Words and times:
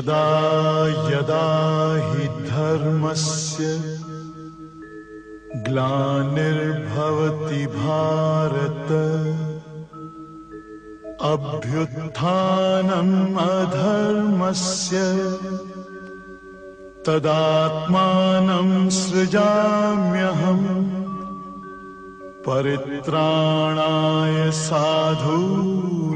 यदा 0.00 0.26
यदा 1.12 1.46
हि 2.10 2.26
धर्मस्य 2.50 3.64
ग्लानिर्भवति 5.66 7.64
भारत 7.74 8.92
अभ्युत्थानम् 11.32 13.12
अधर्मस्य 13.44 15.02
तदात्मानं 17.08 18.70
सृजाम्यहम् 19.00 20.66
परित्राणाय 22.48 24.38
साधूनाम् 24.64 26.10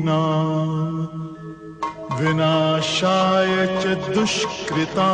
विनाशाय 2.20 3.54
च 3.82 3.84
दुष्कृता 4.16 5.12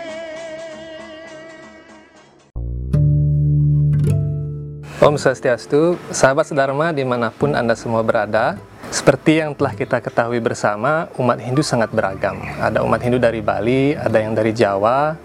Om 4.98 5.16
Swastiastu, 5.18 5.98
sahabat 6.14 6.46
Sedharma 6.48 6.94
dimanapun 6.94 7.58
Anda 7.58 7.74
semua 7.74 8.06
berada, 8.06 8.62
seperti 8.88 9.44
yang 9.44 9.52
telah 9.58 9.76
kita 9.76 10.00
ketahui 10.00 10.40
bersama, 10.40 11.12
umat 11.20 11.44
Hindu 11.44 11.60
sangat 11.60 11.92
beragam. 11.92 12.40
Ada 12.62 12.82
umat 12.88 13.04
Hindu 13.04 13.20
dari 13.20 13.44
Bali, 13.44 13.92
ada 13.98 14.16
yang 14.16 14.32
dari 14.32 14.56
Jawa, 14.56 15.20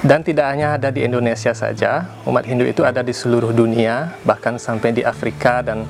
dan 0.00 0.24
tidak 0.24 0.48
hanya 0.48 0.80
ada 0.80 0.88
di 0.88 1.04
Indonesia 1.04 1.52
saja, 1.52 2.08
umat 2.24 2.48
Hindu 2.48 2.64
itu 2.64 2.80
ada 2.80 3.04
di 3.04 3.12
seluruh 3.12 3.52
dunia, 3.52 4.16
bahkan 4.24 4.56
sampai 4.56 4.96
di 4.96 5.04
Afrika 5.04 5.60
dan 5.60 5.84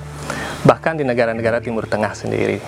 bahkan 0.66 0.98
di 0.98 1.06
negara-negara 1.06 1.62
Timur 1.62 1.86
Tengah 1.86 2.12
sendiri. 2.12 2.58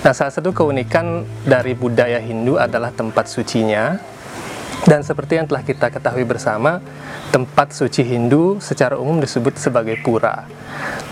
Nah, 0.00 0.16
salah 0.16 0.32
satu 0.32 0.54
keunikan 0.54 1.28
dari 1.44 1.76
budaya 1.76 2.16
Hindu 2.22 2.56
adalah 2.56 2.88
tempat 2.94 3.28
sucinya, 3.28 4.00
dan 4.88 5.04
seperti 5.04 5.36
yang 5.36 5.44
telah 5.44 5.60
kita 5.60 5.92
ketahui 5.92 6.24
bersama, 6.24 6.80
tempat 7.28 7.76
suci 7.76 8.00
Hindu 8.00 8.56
secara 8.56 8.96
umum 8.96 9.20
disebut 9.20 9.60
sebagai 9.60 10.00
pura. 10.00 10.48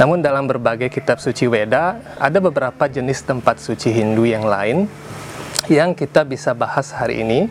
Namun 0.01 0.25
dalam 0.25 0.49
berbagai 0.49 0.89
kitab 0.89 1.21
suci 1.21 1.45
Weda, 1.45 2.01
ada 2.17 2.39
beberapa 2.41 2.89
jenis 2.89 3.21
tempat 3.27 3.61
suci 3.61 3.93
Hindu 3.93 4.25
yang 4.25 4.49
lain 4.49 4.89
yang 5.67 5.95
kita 5.95 6.23
bisa 6.23 6.55
bahas 6.55 6.95
hari 6.95 7.23
ini. 7.23 7.51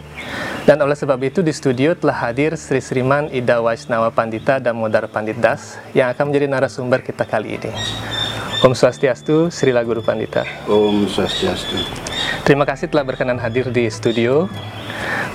Dan 0.65 0.81
oleh 0.81 0.97
sebab 0.97 1.21
itu 1.21 1.45
di 1.45 1.53
studio 1.53 1.93
telah 1.93 2.25
hadir 2.25 2.57
Sri 2.57 2.81
Sriman 2.81 3.29
Ida 3.29 3.61
Waisnawa 3.61 4.09
Pandita 4.09 4.57
dan 4.57 4.73
Modar 4.73 5.05
Pandit 5.05 5.37
Das 5.37 5.77
yang 5.93 6.09
akan 6.09 6.33
menjadi 6.33 6.49
narasumber 6.49 7.05
kita 7.05 7.21
kali 7.27 7.61
ini. 7.61 7.71
Om 8.65 8.73
Swastiastu, 8.73 9.53
Sri 9.53 9.69
Guru 9.69 10.01
Pandita. 10.01 10.41
Om 10.65 11.05
Swastiastu. 11.05 11.77
Terima 12.41 12.65
kasih 12.65 12.89
telah 12.89 13.05
berkenan 13.05 13.37
hadir 13.37 13.69
di 13.69 13.85
studio. 13.93 14.49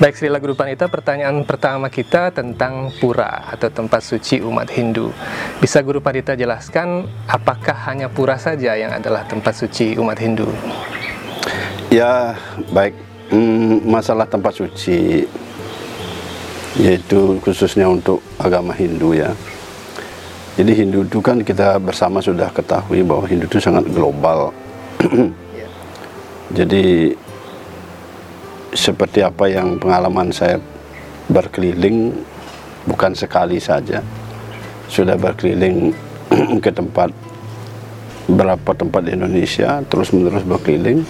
Baik 0.03 0.17
Sri 0.19 0.33
Guru 0.33 0.57
Panita, 0.57 0.89
pertanyaan 0.89 1.45
pertama 1.47 1.93
kita 1.93 2.33
tentang 2.35 2.91
pura 2.99 3.45
atau 3.53 3.69
tempat 3.69 4.03
suci 4.03 4.43
umat 4.43 4.67
Hindu. 4.73 5.15
Bisa 5.63 5.79
Guru 5.85 6.03
Panita 6.03 6.35
jelaskan 6.35 7.07
apakah 7.29 7.77
hanya 7.87 8.11
pura 8.11 8.41
saja 8.41 8.75
yang 8.75 8.91
adalah 8.97 9.23
tempat 9.29 9.53
suci 9.53 9.95
umat 10.01 10.17
Hindu? 10.19 10.49
Ya, 11.91 12.39
baik. 12.71 12.95
Hmm, 13.35 13.83
masalah 13.83 14.23
tempat 14.23 14.55
suci 14.55 15.27
yaitu 16.79 17.35
khususnya 17.43 17.91
untuk 17.91 18.23
agama 18.39 18.71
Hindu 18.71 19.11
ya. 19.11 19.35
Jadi 20.55 20.71
Hindu 20.71 21.03
itu 21.03 21.19
kan 21.19 21.43
kita 21.43 21.83
bersama 21.83 22.23
sudah 22.23 22.47
ketahui 22.55 23.03
bahwa 23.03 23.27
Hindu 23.27 23.51
itu 23.51 23.59
sangat 23.59 23.91
global. 23.91 24.55
Jadi 26.59 27.11
seperti 28.71 29.27
apa 29.27 29.51
yang 29.51 29.75
pengalaman 29.83 30.31
saya 30.31 30.63
berkeliling 31.27 32.15
bukan 32.87 33.19
sekali 33.19 33.59
saja 33.59 33.99
sudah 34.87 35.19
berkeliling 35.19 35.91
ke 36.65 36.71
tempat 36.71 37.11
berapa 38.31 38.71
tempat 38.79 39.03
di 39.03 39.19
Indonesia 39.19 39.83
terus 39.91 40.15
menerus 40.15 40.47
berkeliling 40.47 41.03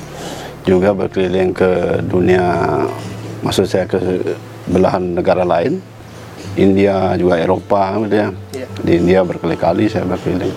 juga 0.69 0.93
berkeliling 0.93 1.53
ke 1.57 2.03
dunia 2.05 2.45
maksud 3.41 3.65
saya 3.65 3.89
ke 3.89 3.99
belahan 4.69 5.17
negara 5.17 5.43
lain 5.45 5.81
India 6.57 7.17
juga 7.17 7.41
Eropa 7.41 7.97
gitu 8.05 8.17
ya 8.17 8.29
Iya. 8.53 8.67
di 8.85 8.93
India 9.01 9.21
berkali-kali 9.25 9.89
saya 9.89 10.05
berkeliling 10.05 10.53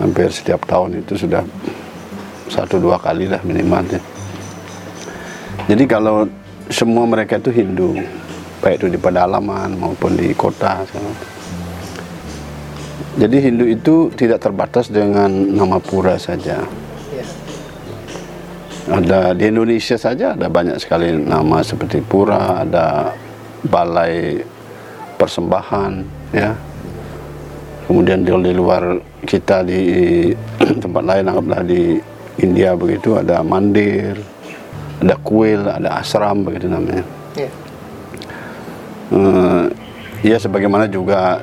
hampir 0.00 0.32
setiap 0.32 0.64
tahun 0.64 1.04
itu 1.04 1.12
sudah 1.28 1.44
satu 2.50 2.82
dua 2.82 2.98
kali 2.98 3.30
lah 3.30 3.38
minimal 3.46 3.84
ya. 3.86 4.00
Jadi 5.70 5.84
kalau 5.86 6.26
semua 6.66 7.06
mereka 7.06 7.38
itu 7.38 7.54
Hindu, 7.54 7.94
baik 8.58 8.82
itu 8.82 8.86
di 8.90 8.98
pedalaman 8.98 9.78
maupun 9.78 10.18
di 10.18 10.34
kota. 10.34 10.82
Jadi 13.20 13.36
Hindu 13.38 13.70
itu 13.70 14.10
tidak 14.18 14.42
terbatas 14.42 14.90
dengan 14.90 15.30
nama 15.30 15.78
pura 15.78 16.18
saja. 16.18 16.64
Ada 18.90 19.38
di 19.38 19.46
Indonesia 19.46 19.94
saja 19.94 20.34
ada 20.34 20.50
banyak 20.50 20.74
sekali 20.82 21.14
nama 21.14 21.62
seperti 21.62 22.02
pura, 22.02 22.66
ada 22.66 23.14
balai 23.62 24.42
persembahan, 25.14 25.92
ya. 26.34 26.50
Kemudian 27.86 28.26
di, 28.26 28.30
di 28.34 28.52
luar 28.54 28.98
kita 29.22 29.62
di 29.62 29.80
tempat 30.82 31.02
lain, 31.06 31.30
anggaplah 31.30 31.62
di 31.62 32.02
India 32.42 32.74
begitu 32.74 33.14
ada 33.14 33.46
mandir, 33.46 34.18
ada 34.98 35.14
kuil, 35.22 35.70
ada 35.70 36.02
asram 36.02 36.42
begitu 36.42 36.66
namanya. 36.66 37.04
Eh, 39.10 39.64
ya 40.22 40.38
sebagaimana 40.38 40.86
juga 40.86 41.42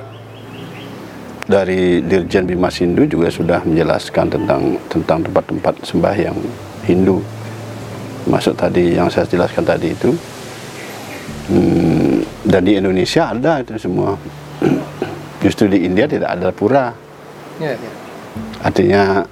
dari 1.48 2.04
Dirjen 2.04 2.48
Bimas 2.48 2.80
Hindu 2.80 3.08
juga 3.08 3.32
sudah 3.32 3.64
menjelaskan 3.64 4.26
tentang 4.36 4.62
tentang 4.92 5.20
tempat-tempat 5.28 5.74
sembahyang 5.84 6.36
Hindu. 6.88 7.37
Masuk 8.28 8.54
tadi 8.60 9.00
yang 9.00 9.08
saya 9.08 9.24
jelaskan 9.26 9.64
tadi 9.64 9.96
itu. 9.96 10.12
Hmm, 11.48 12.22
dan 12.44 12.62
di 12.68 12.76
Indonesia 12.76 13.32
ada 13.32 13.64
itu 13.64 13.80
semua. 13.80 14.20
Justru 15.44 15.72
di 15.72 15.88
India 15.88 16.06
tidak 16.06 16.36
ada 16.36 16.52
pura. 16.52 16.92
Artinya 18.62 19.24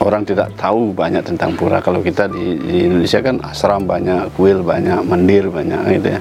orang 0.00 0.22
tidak 0.24 0.54
tahu 0.56 0.96
banyak 0.96 1.22
tentang 1.26 1.52
pura. 1.54 1.84
Kalau 1.84 2.00
kita 2.00 2.30
di, 2.30 2.56
di 2.58 2.76
Indonesia 2.88 3.20
kan 3.20 3.36
asram 3.44 3.84
banyak, 3.84 4.32
kuil 4.34 4.64
banyak, 4.64 5.04
mandir 5.04 5.50
banyak 5.52 6.00
gitu 6.00 6.08
ya. 6.16 6.20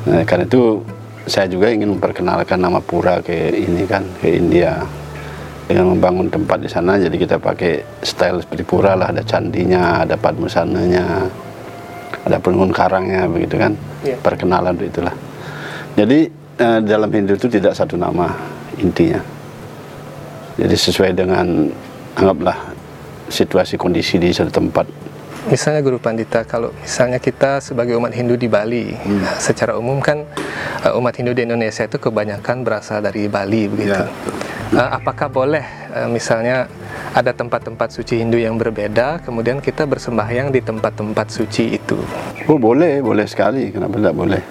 Nah, 0.00 0.22
karena 0.24 0.44
itu 0.48 0.80
saya 1.28 1.46
juga 1.46 1.68
ingin 1.70 1.96
memperkenalkan 1.96 2.58
nama 2.58 2.80
pura 2.80 3.20
ke 3.20 3.52
ini 3.52 3.84
kan 3.84 4.02
ke 4.18 4.34
India 4.34 4.80
dengan 5.70 5.94
membangun 5.94 6.26
tempat 6.26 6.58
di 6.58 6.66
sana 6.66 6.98
jadi 6.98 7.14
kita 7.14 7.38
pakai 7.38 8.02
style 8.02 8.42
seperti 8.42 8.66
pura 8.66 8.98
lah. 8.98 9.14
Ada 9.14 9.22
candinya 9.22 10.02
ada 10.02 10.18
padmusananya 10.18 11.30
ada 12.26 12.36
penghuni 12.42 12.74
karangnya 12.74 13.30
begitu 13.30 13.54
kan? 13.54 13.78
Iya. 14.02 14.18
perkenalan 14.18 14.74
itulah. 14.82 15.14
Jadi 15.94 16.26
eh, 16.58 16.80
dalam 16.82 17.06
Hindu 17.06 17.38
itu 17.38 17.46
tidak 17.46 17.78
satu 17.78 17.94
nama 17.94 18.34
intinya. 18.82 19.22
Jadi 20.58 20.74
sesuai 20.74 21.14
dengan 21.14 21.70
anggaplah 22.18 22.58
situasi 23.30 23.78
kondisi 23.78 24.18
di 24.18 24.34
satu 24.34 24.50
tempat. 24.50 24.90
Misalnya 25.48 25.80
Guru 25.80 25.96
Pandita, 25.96 26.44
kalau 26.44 26.68
misalnya 26.76 27.16
kita 27.16 27.64
sebagai 27.64 27.96
umat 27.96 28.12
Hindu 28.12 28.36
di 28.36 28.44
Bali, 28.44 28.92
nah, 28.92 29.40
secara 29.40 29.72
umum 29.80 29.96
kan 29.96 30.28
uh, 30.84 30.92
umat 31.00 31.16
Hindu 31.16 31.32
di 31.32 31.48
Indonesia 31.48 31.88
itu 31.88 31.96
kebanyakan 31.96 32.60
berasal 32.60 33.00
dari 33.00 33.24
Bali 33.24 33.64
begitu. 33.64 34.04
Ya, 34.04 34.12
Uh, 34.70 34.86
apakah 35.02 35.26
boleh 35.26 35.66
uh, 35.90 36.06
misalnya 36.06 36.70
ada 37.10 37.34
tempat-tempat 37.34 37.90
suci 37.90 38.22
Hindu 38.22 38.38
yang 38.38 38.54
berbeda, 38.54 39.18
kemudian 39.26 39.58
kita 39.58 39.82
bersembahyang 39.82 40.54
di 40.54 40.62
tempat-tempat 40.62 41.26
suci 41.26 41.74
itu? 41.74 41.98
Oh 42.46 42.54
boleh, 42.54 43.02
boleh 43.02 43.26
sekali. 43.26 43.74
Kenapa 43.74 43.98
tidak 43.98 44.14
boleh? 44.14 44.42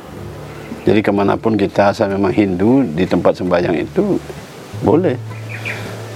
Jadi 0.84 1.00
ke 1.00 1.12
mana 1.16 1.40
pun 1.40 1.56
kita 1.56 1.96
asal 1.96 2.12
memang 2.12 2.36
Hindu 2.36 2.84
di 2.84 3.08
tempat 3.08 3.40
sembahyang 3.40 3.80
itu 3.80 4.20
boleh. 4.84 5.16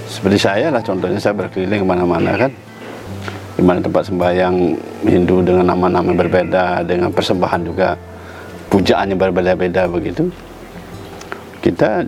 Seperti 0.04 0.36
saya 0.36 0.68
lah 0.68 0.84
contohnya 0.84 1.16
saya 1.16 1.32
berkeliling 1.40 1.80
ke 1.80 1.88
mana-mana 1.88 2.36
kan. 2.36 2.52
Di 3.56 3.62
mana 3.64 3.80
tempat 3.80 4.04
sembahyang 4.12 4.56
Hindu 5.08 5.40
dengan 5.40 5.72
nama-nama 5.72 6.12
berbeda, 6.12 6.84
dengan 6.84 7.08
persembahan 7.08 7.60
juga 7.64 7.96
pujaannya 8.68 9.16
berbeda-beda 9.16 9.88
begitu. 9.88 10.28
Kita 11.64 12.04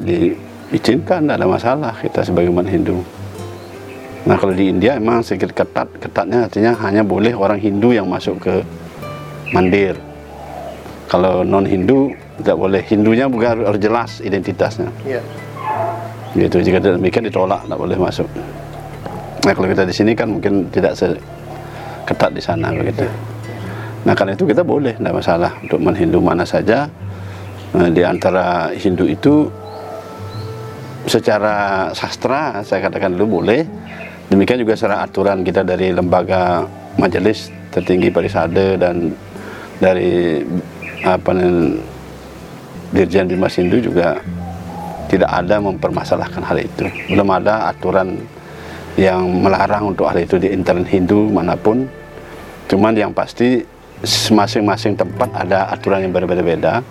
diizinkan, 0.71 1.27
tidak 1.27 1.37
ada 1.39 1.47
masalah 1.47 1.95
kita 1.99 2.21
sebagai 2.27 2.51
umat 2.51 2.67
Hindu. 2.67 3.03
Nah 4.27 4.35
kalau 4.35 4.55
di 4.59 4.75
India 4.75 4.99
emang 4.99 5.23
sedikit 5.23 5.55
ketat, 5.55 5.87
ketatnya 6.03 6.51
artinya 6.51 6.75
hanya 6.83 7.07
boleh 7.07 7.31
orang 7.31 7.63
Hindu 7.63 7.95
yang 7.95 8.11
masuk 8.11 8.43
ke 8.43 8.55
mandir. 9.55 9.95
Kalau 11.07 11.47
non 11.47 11.63
Hindu 11.63 12.11
tidak 12.43 12.57
boleh. 12.59 12.83
Hindunya 12.83 13.31
bukan 13.31 13.63
harus, 13.63 13.79
jelas 13.79 14.11
identitasnya. 14.21 14.91
Iya. 15.07 15.23
Gitu. 16.35 16.59
Jika 16.67 16.83
demikian 16.83 17.25
ditolak, 17.31 17.65
tidak 17.65 17.79
boleh 17.79 17.97
masuk. 17.97 18.29
Nah 19.47 19.53
kalau 19.55 19.71
kita 19.71 19.87
di 19.87 19.95
sini 19.95 20.13
kan 20.13 20.35
mungkin 20.35 20.67
tidak 20.75 20.99
seketat 20.99 22.31
di 22.35 22.43
sana 22.43 22.75
begitu. 22.75 23.07
Nah 24.03 24.13
karena 24.19 24.35
itu 24.35 24.43
kita 24.43 24.67
boleh, 24.67 24.99
tidak 24.99 25.15
masalah 25.15 25.55
untuk 25.63 25.79
menhindu 25.79 26.19
mana 26.19 26.43
saja. 26.43 26.91
Nah, 27.75 27.91
di 27.91 28.03
antara 28.03 28.71
Hindu 28.75 29.05
itu 29.07 29.51
secara 31.07 31.89
sastra 31.95 32.61
saya 32.67 32.91
katakan 32.91 33.15
dulu 33.15 33.41
boleh. 33.41 33.63
Demikian 34.27 34.59
juga 34.59 34.75
secara 34.75 35.07
aturan 35.07 35.47
kita 35.47 35.63
dari 35.63 35.95
lembaga 35.95 36.67
majelis 36.99 37.49
tertinggi 37.71 38.11
Parisade 38.11 38.75
dan 38.75 39.15
dari 39.79 40.43
apa 41.07 41.31
Dirjen 42.91 43.31
Bimas 43.31 43.55
Hindu 43.55 43.79
juga 43.79 44.19
tidak 45.07 45.31
ada 45.31 45.63
mempermasalahkan 45.63 46.43
hal 46.43 46.59
itu. 46.59 46.91
Belum 47.11 47.29
ada 47.31 47.71
aturan 47.71 48.19
yang 48.99 49.23
melarang 49.29 49.95
untuk 49.95 50.11
hal 50.11 50.19
itu 50.19 50.41
di 50.43 50.51
internet 50.51 50.91
Hindu 50.91 51.31
mana 51.31 51.55
pun. 51.55 51.87
Cuman 52.67 52.99
yang 52.99 53.15
pasti 53.15 53.63
masing-masing 54.35 54.99
tempat 54.99 55.31
ada 55.35 55.71
aturan 55.71 56.03
yang 56.03 56.11
berbeda-beda. 56.11 56.83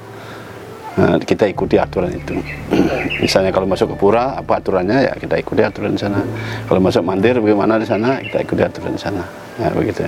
Nah, 0.96 1.20
kita 1.20 1.44
ikuti 1.52 1.76
aturan 1.76 2.08
itu. 2.16 2.40
Misalnya 3.24 3.52
kalau 3.52 3.68
masuk 3.68 3.94
ke 3.94 3.96
pura, 4.00 4.40
apa 4.40 4.64
aturannya 4.64 5.12
ya 5.12 5.14
kita 5.20 5.36
ikuti 5.36 5.60
aturan 5.60 6.00
di 6.00 6.02
sana. 6.02 6.24
Kalau 6.72 6.80
masuk 6.80 7.04
mandir, 7.04 7.36
bagaimana 7.44 7.76
di 7.76 7.88
sana, 7.88 8.24
kita 8.24 8.48
ikuti 8.48 8.62
aturan 8.64 8.96
di 8.96 9.02
sana. 9.04 9.24
Ya, 9.60 9.68
begitu. 9.76 10.08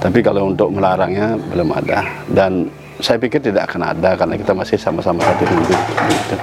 Tapi 0.00 0.24
kalau 0.24 0.48
untuk 0.48 0.72
melarangnya 0.72 1.36
belum 1.36 1.68
ada. 1.76 2.00
Dan 2.32 2.72
saya 2.96 3.20
pikir 3.20 3.44
tidak 3.44 3.68
akan 3.68 3.92
ada 3.92 4.16
karena 4.16 4.34
kita 4.40 4.56
masih 4.56 4.80
sama-sama 4.80 5.20
satu 5.20 5.44
Hindu. 5.44 5.76
Begitu. 5.76 6.36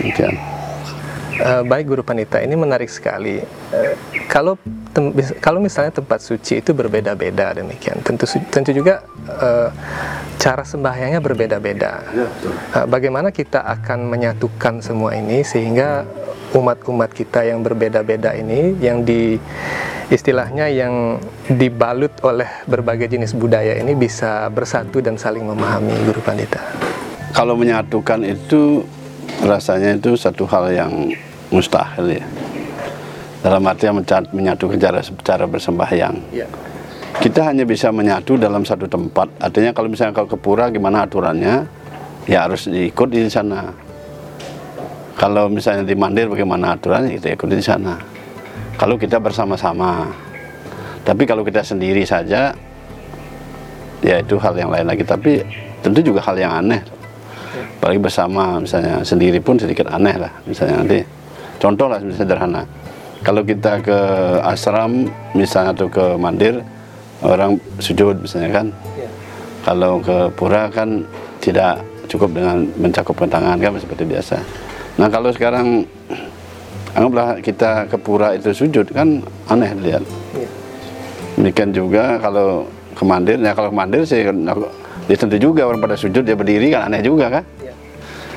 Demikian. 0.00 0.51
Eh, 1.32 1.62
baik 1.64 1.88
Guru 1.88 2.02
Panita, 2.04 2.44
ini 2.44 2.52
menarik 2.52 2.92
sekali. 2.92 3.40
Eh, 3.72 3.94
kalau 4.28 4.60
tem- 4.92 5.12
kalau 5.40 5.58
misalnya 5.58 5.88
tempat 5.90 6.20
suci 6.20 6.60
itu 6.60 6.76
berbeda-beda 6.76 7.56
demikian, 7.56 8.04
tentu 8.04 8.28
tentu 8.52 8.70
juga 8.70 9.00
eh, 9.26 9.68
cara 10.36 10.62
sembahyangnya 10.62 11.20
berbeda-beda. 11.24 11.92
Eh, 12.76 12.86
bagaimana 12.86 13.32
kita 13.32 13.64
akan 13.64 14.12
menyatukan 14.12 14.84
semua 14.84 15.16
ini 15.16 15.40
sehingga 15.40 16.04
umat-umat 16.52 17.16
kita 17.16 17.48
yang 17.48 17.64
berbeda-beda 17.64 18.36
ini, 18.36 18.76
yang 18.76 19.00
di 19.00 19.40
istilahnya 20.12 20.68
yang 20.68 21.16
dibalut 21.48 22.12
oleh 22.20 22.44
berbagai 22.68 23.08
jenis 23.08 23.32
budaya 23.32 23.80
ini 23.80 23.96
bisa 23.96 24.52
bersatu 24.52 25.00
dan 25.00 25.16
saling 25.16 25.48
memahami 25.48 25.96
Guru 26.04 26.20
Pandita. 26.20 26.60
Kalau 27.32 27.56
menyatukan 27.56 28.20
itu 28.20 28.84
rasanya 29.42 29.98
itu 29.98 30.14
satu 30.14 30.46
hal 30.46 30.70
yang 30.70 30.92
mustahil 31.52 32.20
ya. 32.20 32.24
Dalam 33.42 33.66
artian 33.66 33.98
menca- 33.98 34.30
menyatukan 34.30 34.78
cara, 34.78 35.02
cara 35.02 35.44
bersembahyang. 35.50 36.14
Ya. 36.30 36.46
Kita 37.18 37.50
hanya 37.50 37.66
bisa 37.66 37.90
menyatu 37.90 38.38
dalam 38.38 38.62
satu 38.62 38.86
tempat. 38.86 39.28
Artinya 39.42 39.74
kalau 39.74 39.90
misalnya 39.90 40.14
kalau 40.14 40.30
ke 40.30 40.38
pura 40.38 40.70
gimana 40.70 41.04
aturannya, 41.04 41.66
ya 42.24 42.46
harus 42.46 42.70
diikut 42.70 43.10
di 43.10 43.26
sana. 43.26 43.74
Kalau 45.18 45.50
misalnya 45.50 45.84
di 45.84 45.92
mandir 45.98 46.30
bagaimana 46.30 46.78
aturannya, 46.78 47.18
kita 47.18 47.34
ikut 47.36 47.48
di 47.50 47.62
sana. 47.62 47.98
Kalau 48.78 48.96
kita 48.96 49.18
bersama-sama. 49.20 50.08
Tapi 51.02 51.26
kalau 51.26 51.42
kita 51.42 51.66
sendiri 51.66 52.06
saja, 52.06 52.54
ya 54.06 54.16
itu 54.22 54.38
hal 54.38 54.54
yang 54.54 54.70
lain 54.70 54.86
lagi. 54.86 55.02
Tapi 55.02 55.42
tentu 55.82 55.98
juga 56.00 56.22
hal 56.22 56.38
yang 56.38 56.52
aneh. 56.62 56.80
Apalagi 57.52 58.00
bersama, 58.00 58.58
misalnya 58.60 59.04
sendiri 59.04 59.38
pun 59.38 59.60
sedikit 59.60 59.90
aneh 59.92 60.16
lah. 60.16 60.32
Misalnya 60.48 60.80
nanti, 60.80 60.98
contoh 61.60 61.86
lah 61.90 62.00
misalnya 62.00 62.20
sederhana. 62.24 62.62
Kalau 63.22 63.42
kita 63.46 63.78
ke 63.84 63.98
ashram, 64.42 65.06
misalnya 65.36 65.76
atau 65.76 65.86
ke 65.86 66.04
mandir, 66.18 66.58
orang 67.22 67.60
sujud 67.78 68.18
misalnya 68.18 68.50
kan. 68.50 68.66
Kalau 69.62 70.02
ke 70.02 70.26
pura 70.34 70.66
kan 70.74 71.06
tidak 71.38 71.86
cukup 72.10 72.34
dengan 72.34 72.66
mencakupkan 72.74 73.30
tangan 73.30 73.56
kan 73.62 73.78
seperti 73.78 74.02
biasa. 74.10 74.36
Nah 74.98 75.06
kalau 75.06 75.30
sekarang 75.30 75.86
anggaplah 76.98 77.38
kita 77.38 77.86
ke 77.86 77.96
pura 77.96 78.34
itu 78.34 78.50
sujud 78.50 78.90
kan 78.90 79.22
aneh 79.46 79.70
dilihat. 79.78 80.02
Demikian 81.38 81.70
juga 81.70 82.18
kalau 82.18 82.66
ke 82.92 83.02
mandir, 83.06 83.38
ya 83.38 83.54
kalau 83.54 83.70
ke 83.70 83.76
mandir 83.78 84.02
sih 84.02 84.26
ya 85.10 85.16
tentu 85.18 85.36
juga 85.38 85.66
orang 85.66 85.82
pada 85.82 85.96
sujud 85.98 86.22
dia 86.22 86.36
berdiri 86.38 86.70
kan 86.70 86.90
aneh 86.90 87.02
juga 87.02 87.28
kan. 87.28 87.44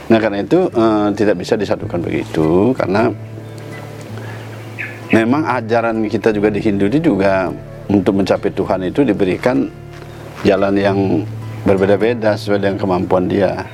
Nah 0.06 0.18
karena 0.22 0.38
itu 0.46 0.70
eh, 0.70 1.08
tidak 1.18 1.36
bisa 1.42 1.58
disatukan 1.58 2.00
begitu 2.02 2.74
karena 2.78 3.10
memang 5.10 5.46
ajaran 5.46 6.06
kita 6.10 6.30
juga 6.34 6.50
di 6.54 6.62
Hindu 6.62 6.90
itu 6.90 7.14
juga 7.14 7.50
untuk 7.90 8.18
mencapai 8.18 8.50
Tuhan 8.54 8.90
itu 8.90 9.06
diberikan 9.06 9.70
jalan 10.46 10.74
yang 10.78 10.98
berbeda-beda 11.66 12.38
sesuai 12.38 12.62
dengan 12.62 12.78
kemampuan 12.78 13.26
dia. 13.26 13.66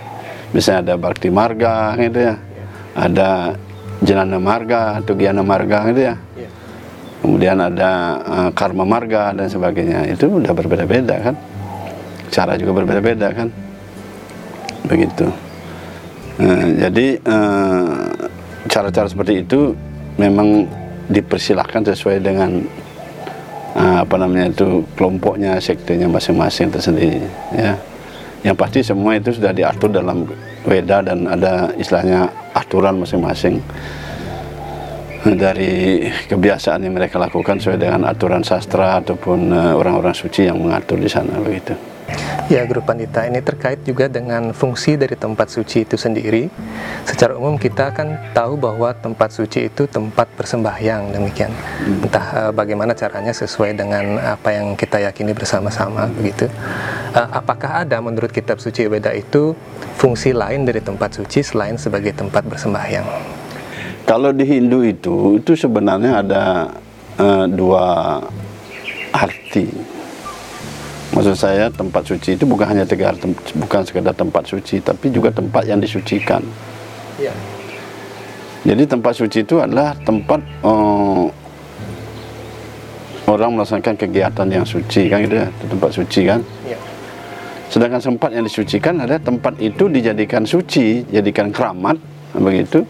Misalnya 0.52 0.92
ada 0.92 0.96
Bhakti 1.00 1.28
Marga 1.32 1.96
gitu 2.00 2.20
ya. 2.32 2.36
Ada 2.92 3.56
Janana 4.04 4.40
Marga 4.40 5.00
atau 5.00 5.16
Gyana 5.16 5.44
Marga 5.44 5.88
gitu 5.92 6.02
ya. 6.12 6.16
Kemudian 7.22 7.58
ada 7.60 7.92
eh, 8.24 8.50
Karma 8.56 8.88
Marga 8.88 9.36
dan 9.36 9.48
sebagainya. 9.52 10.08
Itu 10.12 10.32
udah 10.32 10.52
berbeda-beda 10.56 11.32
kan. 11.32 11.36
Cara 12.32 12.56
juga 12.56 12.72
berbeda-beda 12.82 13.30
kan. 13.36 13.52
Begitu. 14.88 15.28
Eh, 16.42 16.68
jadi 16.88 17.08
eh, 17.20 17.92
cara-cara 18.72 19.06
seperti 19.06 19.44
itu 19.44 19.76
memang 20.16 20.66
dipersilahkan 21.12 21.92
sesuai 21.92 22.18
dengan 22.24 22.64
eh, 23.76 23.98
apa 24.02 24.16
namanya 24.16 24.50
itu 24.50 24.82
kelompoknya 24.96 25.60
sektenya 25.60 26.08
masing-masing 26.08 26.72
tersendiri 26.72 27.22
ya 27.52 27.76
yang 28.42 28.58
pasti 28.58 28.82
semua 28.82 29.14
itu 29.14 29.30
sudah 29.38 29.54
diatur 29.54 29.94
dalam 29.94 30.26
Weda 30.66 31.02
dan 31.06 31.26
ada 31.30 31.74
istilahnya 31.78 32.30
aturan 32.54 33.02
masing-masing 33.02 33.62
dari 35.22 36.06
kebiasaan 36.30 36.86
yang 36.86 36.98
mereka 36.98 37.22
lakukan 37.22 37.62
sesuai 37.62 37.78
dengan 37.78 38.10
aturan 38.10 38.42
sastra 38.42 38.98
ataupun 39.02 39.54
eh, 39.54 39.74
orang-orang 39.78 40.14
suci 40.14 40.50
yang 40.50 40.58
mengatur 40.58 40.98
di 40.98 41.10
sana 41.10 41.38
begitu. 41.38 41.91
Ya, 42.52 42.68
Guru 42.68 42.84
Pandita, 42.84 43.24
ini 43.24 43.40
terkait 43.40 43.80
juga 43.88 44.12
dengan 44.12 44.52
fungsi 44.52 45.00
dari 45.00 45.16
tempat 45.16 45.48
suci 45.48 45.88
itu 45.88 45.96
sendiri. 45.96 46.52
Secara 47.08 47.40
umum 47.40 47.56
kita 47.56 47.96
kan 47.96 48.20
tahu 48.36 48.60
bahwa 48.60 48.92
tempat 48.92 49.32
suci 49.32 49.72
itu 49.72 49.88
tempat 49.88 50.28
bersembahyang 50.36 51.16
demikian. 51.16 51.52
Entah 52.04 52.26
eh, 52.36 52.52
bagaimana 52.52 52.92
caranya 52.92 53.32
sesuai 53.32 53.80
dengan 53.80 54.20
apa 54.20 54.52
yang 54.52 54.76
kita 54.76 55.00
yakini 55.00 55.32
bersama-sama 55.32 56.12
begitu. 56.12 56.52
Eh, 57.16 57.28
apakah 57.32 57.88
ada 57.88 58.04
menurut 58.04 58.36
kitab 58.36 58.60
suci 58.60 58.84
Weda 58.88 59.16
itu 59.16 59.56
fungsi 59.96 60.36
lain 60.36 60.68
dari 60.68 60.84
tempat 60.84 61.16
suci 61.24 61.40
selain 61.40 61.80
sebagai 61.80 62.12
tempat 62.12 62.44
bersembahyang? 62.44 63.08
Kalau 64.04 64.36
di 64.36 64.44
Hindu 64.44 64.84
itu 64.84 65.40
itu 65.40 65.56
sebenarnya 65.56 66.20
ada 66.20 66.44
eh, 67.16 67.46
dua 67.48 68.20
arti. 69.16 70.01
Maksud 71.12 71.36
saya 71.36 71.68
tempat 71.68 72.08
suci 72.08 72.40
itu 72.40 72.48
bukan 72.48 72.72
hanya 72.72 72.88
tegar, 72.88 73.12
tem- 73.20 73.36
bukan 73.60 73.84
sekedar 73.84 74.16
tempat 74.16 74.48
suci, 74.48 74.80
tapi 74.80 75.12
juga 75.12 75.28
tempat 75.28 75.68
yang 75.68 75.84
disucikan. 75.84 76.40
Ya. 77.20 77.36
Jadi 78.64 78.88
tempat 78.88 79.20
suci 79.20 79.44
itu 79.44 79.60
adalah 79.60 79.92
tempat 80.08 80.40
eh, 80.40 81.26
orang 83.28 83.60
melaksanakan 83.60 83.96
kegiatan 84.00 84.48
yang 84.48 84.64
suci 84.64 85.12
kan 85.12 85.20
gitu 85.28 85.36
ya, 85.36 85.48
tempat 85.68 85.92
suci 85.92 86.22
kan. 86.24 86.40
Ya. 86.64 86.80
Sedangkan 87.68 88.00
tempat 88.00 88.30
yang 88.32 88.44
disucikan 88.48 89.04
adalah 89.04 89.20
tempat 89.20 89.60
itu 89.60 89.92
dijadikan 89.92 90.48
suci, 90.48 91.04
jadikan 91.12 91.52
keramat 91.52 92.00
begitu. 92.40 92.88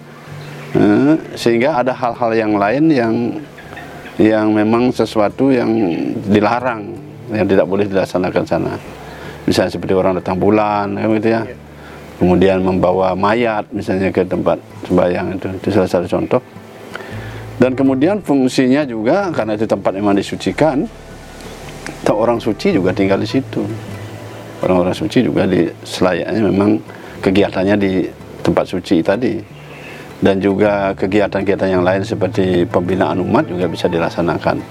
Eh, 0.77 1.17
sehingga 1.33 1.81
ada 1.81 1.91
hal-hal 1.91 2.31
yang 2.37 2.53
lain 2.55 2.83
yang 2.93 3.13
yang 4.21 4.53
memang 4.53 4.93
sesuatu 4.93 5.49
yang 5.49 5.73
dilarang, 6.29 6.93
yang 7.31 7.47
tidak 7.47 7.65
boleh 7.67 7.87
dilaksanakan 7.87 8.43
sana. 8.43 8.73
Misalnya 9.47 9.71
seperti 9.73 9.93
orang 9.97 10.19
datang 10.19 10.37
bulan, 10.37 10.93
kan 10.95 11.09
gitu 11.17 11.29
ya. 11.33 11.41
Kemudian 12.21 12.61
membawa 12.61 13.17
mayat 13.17 13.65
misalnya 13.73 14.13
ke 14.13 14.21
tempat 14.21 14.61
sembahyang 14.85 15.41
itu, 15.41 15.47
itu 15.57 15.67
salah 15.73 15.89
satu 15.89 16.05
contoh. 16.05 16.41
Dan 17.57 17.73
kemudian 17.73 18.21
fungsinya 18.21 18.85
juga 18.85 19.33
karena 19.33 19.57
itu 19.57 19.65
tempat 19.65 19.97
memang 19.97 20.13
disucikan, 20.13 20.85
tak 22.05 22.13
orang 22.13 22.37
suci 22.37 22.77
juga 22.77 22.93
tinggal 22.93 23.17
di 23.17 23.29
situ. 23.29 23.65
Orang-orang 24.61 24.93
suci 24.93 25.25
juga 25.25 25.49
di 25.49 25.65
selayaknya 25.81 26.41
memang 26.45 26.77
kegiatannya 27.25 27.75
di 27.81 28.05
tempat 28.45 28.69
suci 28.69 29.01
tadi. 29.01 29.41
Dan 30.21 30.37
juga 30.37 30.93
kegiatan-kegiatan 30.93 31.69
yang 31.73 31.81
lain 31.81 32.05
seperti 32.05 32.69
pembinaan 32.69 33.17
umat 33.25 33.49
juga 33.49 33.65
bisa 33.65 33.89
dilaksanakan 33.89 34.61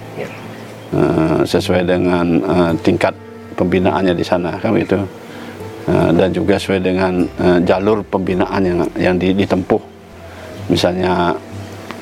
Eh, 0.90 1.46
sesuai 1.46 1.86
dengan 1.86 2.26
eh, 2.42 2.72
tingkat 2.82 3.14
pembinaannya 3.54 4.10
di 4.10 4.26
sana 4.26 4.58
kan 4.58 4.74
itu. 4.74 4.98
Eh, 5.86 6.10
dan 6.18 6.34
juga 6.34 6.58
sesuai 6.58 6.82
dengan 6.82 7.22
eh, 7.38 7.58
jalur 7.62 8.02
pembinaan 8.02 8.58
yang 8.58 8.78
yang 8.98 9.14
di- 9.14 9.38
ditempuh. 9.38 9.78
Misalnya 10.66 11.38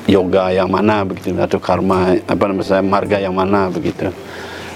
yoga 0.09 0.49
yang 0.49 0.73
mana 0.73 1.05
begitu 1.05 1.37
atau 1.37 1.61
karma 1.61 2.17
apa 2.17 2.43
namanya 2.49 2.81
marga 2.81 3.17
yang 3.21 3.37
mana 3.37 3.69
begitu. 3.69 4.09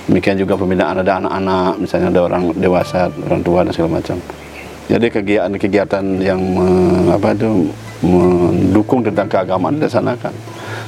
Demikian 0.05 0.37
juga 0.37 0.61
pembinaan 0.61 1.01
ada 1.01 1.17
anak-anak, 1.17 1.73
misalnya 1.81 2.07
ada 2.13 2.21
orang 2.29 2.43
dewasa, 2.53 3.09
orang 3.25 3.41
tua 3.41 3.65
dan 3.65 3.73
segala 3.73 3.97
macam. 3.97 4.17
Jadi 4.93 5.07
kegiatan-kegiatan 5.09 6.05
yang 6.21 6.37
me- 6.37 7.17
apa 7.17 7.33
itu 7.33 7.65
mendukung 8.05 9.01
tentang 9.01 9.25
keagamaan 9.25 9.81
dilaksanakan. 9.81 10.33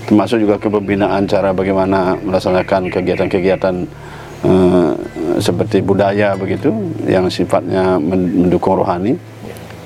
Termasuk 0.06 0.38
juga 0.38 0.62
kepembinaan 0.62 1.26
cara 1.26 1.50
bagaimana 1.50 2.14
melaksanakan 2.22 2.94
kegiatan-kegiatan 2.94 3.76
eh, 4.46 4.92
seperti 5.42 5.82
budaya 5.82 6.38
begitu 6.38 6.70
yang 7.10 7.26
sifatnya 7.26 7.98
men- 7.98 8.46
mendukung 8.46 8.78
rohani. 8.78 9.18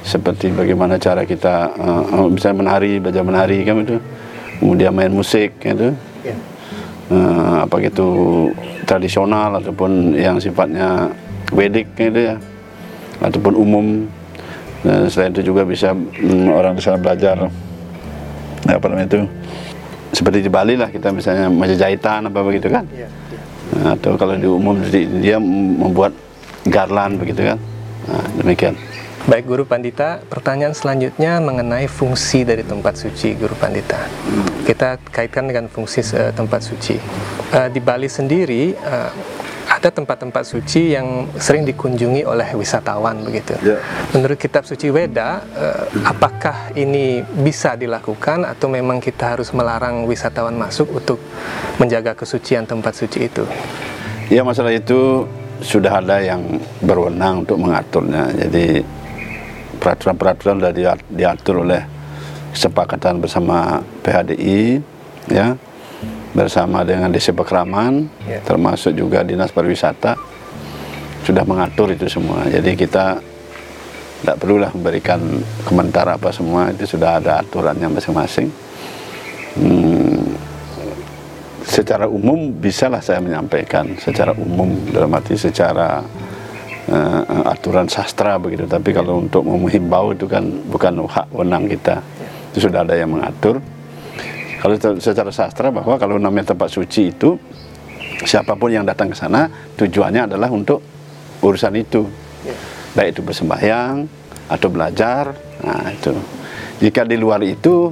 Seperti 0.04 0.52
bagaimana 0.52 1.00
cara 1.00 1.24
kita 1.24 1.72
eh, 1.72 2.28
misalnya 2.28 2.58
menari, 2.68 3.00
belajar 3.00 3.24
menari 3.24 3.64
kan 3.64 3.80
itu. 3.80 3.98
Kemudian 4.60 4.92
main 4.92 5.12
musik 5.12 5.56
gitu 5.64 5.96
Ya. 6.20 6.36
eh, 7.16 7.56
apa 7.64 7.80
gitu 7.80 8.08
tradisional 8.84 9.56
ataupun 9.56 10.20
yang 10.20 10.36
sifatnya 10.36 11.08
wedik 11.56 11.88
gitu 11.96 12.36
ya 12.36 12.36
ataupun 13.24 13.56
umum 13.56 13.86
dan 14.84 15.08
selain 15.08 15.32
itu 15.32 15.48
juga 15.48 15.64
bisa 15.64 15.96
mm, 15.96 16.52
orang 16.52 16.76
di 16.76 16.84
sana 16.84 17.00
belajar 17.00 17.48
apa 18.68 18.86
namanya 18.92 19.08
itu 19.08 19.22
seperti 20.20 20.44
di 20.44 20.52
Bali 20.52 20.76
lah 20.76 20.92
kita 20.92 21.16
misalnya 21.16 21.48
Majajahitan 21.48 22.28
apa 22.28 22.40
begitu 22.44 22.68
kan 22.68 22.84
Ya, 22.92 23.08
ya. 23.08 23.42
Nah, 23.70 23.96
atau 23.96 24.20
kalau 24.20 24.36
di 24.36 24.50
umum 24.50 24.76
di, 24.84 25.08
dia 25.24 25.40
membuat 25.40 26.12
garland 26.68 27.16
begitu 27.16 27.56
kan 27.56 27.58
nah, 28.12 28.26
demikian 28.36 28.76
Baik 29.30 29.46
Guru 29.46 29.62
Pandita, 29.62 30.26
pertanyaan 30.26 30.74
selanjutnya 30.74 31.38
mengenai 31.38 31.86
fungsi 31.86 32.42
dari 32.42 32.66
tempat 32.66 32.98
suci 32.98 33.38
Guru 33.38 33.54
Pandita. 33.54 34.10
Kita 34.66 34.98
kaitkan 35.12 35.46
dengan 35.46 35.70
fungsi 35.70 36.02
eh, 36.18 36.34
tempat 36.34 36.66
suci. 36.66 36.98
Eh, 37.54 37.70
di 37.70 37.78
Bali 37.78 38.10
sendiri 38.10 38.74
eh, 38.74 39.10
ada 39.80 39.96
tempat-tempat 39.96 40.44
suci 40.44 40.92
yang 40.92 41.32
sering 41.40 41.64
dikunjungi 41.64 42.28
oleh 42.28 42.52
wisatawan 42.52 43.24
begitu. 43.24 43.56
Ya. 43.64 43.80
Menurut 44.12 44.36
kitab 44.36 44.68
suci 44.68 44.92
Weda, 44.92 45.40
eh, 45.56 46.04
apakah 46.04 46.76
ini 46.76 47.24
bisa 47.24 47.80
dilakukan 47.80 48.44
atau 48.44 48.68
memang 48.68 49.00
kita 49.00 49.40
harus 49.40 49.56
melarang 49.56 50.04
wisatawan 50.04 50.52
masuk 50.60 51.00
untuk 51.00 51.24
menjaga 51.80 52.12
kesucian 52.12 52.68
tempat 52.68 52.92
suci 52.92 53.32
itu? 53.32 53.48
Ya 54.28 54.44
masalah 54.44 54.76
itu 54.76 55.24
sudah 55.64 56.04
ada 56.04 56.20
yang 56.20 56.60
berwenang 56.84 57.48
untuk 57.48 57.64
mengaturnya. 57.64 58.36
Jadi 58.36 58.84
peraturan-peraturan 59.80 60.60
sudah 60.60 60.74
dia- 60.76 61.08
diatur 61.08 61.64
oleh 61.64 61.88
kesepakatan 62.52 63.24
bersama 63.24 63.80
PHDI, 64.04 64.84
ya, 65.32 65.56
bersama 66.40 66.88
dengan 66.88 67.12
Desa 67.12 67.36
Pekraman, 67.36 68.08
Ya. 68.24 68.40
termasuk 68.40 68.96
juga 68.96 69.28
Dinas 69.28 69.52
Pariwisata 69.52 70.16
sudah 71.28 71.44
mengatur 71.44 71.92
itu 71.92 72.08
semua. 72.08 72.48
Jadi 72.48 72.80
kita 72.80 73.20
tidak 74.24 74.36
perlulah 74.40 74.72
memberikan 74.72 75.20
komentar 75.68 76.08
apa 76.08 76.32
semua 76.32 76.72
itu 76.72 76.88
sudah 76.88 77.20
ada 77.20 77.44
aturannya 77.44 77.92
masing-masing. 77.92 78.48
Hmm, 79.60 80.36
secara 81.68 82.08
umum 82.08 82.56
bisalah 82.56 83.04
saya 83.04 83.20
menyampaikan 83.20 84.00
secara 84.00 84.32
umum 84.32 84.74
dalam 84.90 85.12
arti 85.12 85.36
secara 85.36 86.00
eh, 86.88 87.22
aturan 87.46 87.86
sastra 87.86 88.40
begitu 88.42 88.66
tapi 88.66 88.96
kalau 88.96 89.22
untuk 89.22 89.44
menghimbau 89.46 90.16
itu 90.16 90.26
kan 90.26 90.44
bukan 90.72 91.06
hak 91.06 91.28
wenang 91.36 91.70
kita 91.70 92.02
itu 92.50 92.66
sudah 92.66 92.82
ada 92.82 92.98
yang 92.98 93.14
mengatur 93.14 93.62
kalau 94.60 94.76
se- 94.76 95.02
secara 95.02 95.32
sastra 95.32 95.72
bahwa 95.72 95.96
kalau 95.96 96.20
namanya 96.20 96.54
tempat 96.56 96.70
suci 96.72 97.12
itu 97.12 97.40
siapa 98.28 98.56
pun 98.60 98.72
yang 98.72 98.84
datang 98.84 99.12
ke 99.12 99.16
sana 99.16 99.48
tujuannya 99.80 100.28
adalah 100.28 100.52
untuk 100.52 100.84
urusan 101.40 101.74
itu 101.80 102.04
baik 102.94 103.16
itu 103.16 103.22
bersembahyang 103.24 104.04
atau 104.52 104.68
belajar 104.68 105.32
nah 105.64 105.88
itu 105.92 106.12
jika 106.84 107.08
di 107.08 107.16
luar 107.16 107.44
itu 107.44 107.92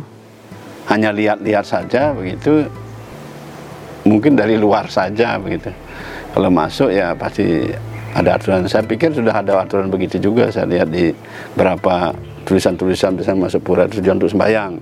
hanya 0.87 1.11
lihat-lihat 1.11 1.65
saja 1.67 2.15
begitu 2.15 2.67
mungkin 4.07 4.39
dari 4.39 4.55
luar 4.55 4.87
saja 4.87 5.35
begitu. 5.35 5.69
Kalau 6.31 6.47
masuk 6.47 6.89
ya 6.95 7.11
pasti 7.11 7.67
ada 8.15 8.39
aturan. 8.39 8.63
Saya 8.71 8.87
pikir 8.87 9.11
sudah 9.11 9.35
ada 9.35 9.59
aturan 9.59 9.91
begitu 9.91 10.17
juga. 10.17 10.47
Saya 10.47 10.65
lihat 10.65 10.87
di 10.87 11.11
beberapa 11.53 12.15
tulisan-tulisan 12.47 13.19
misalnya 13.19 13.51
masuk 13.51 13.61
pura 13.67 13.83
tujuan 13.91 14.15
untuk 14.15 14.31
sembahyang. 14.31 14.79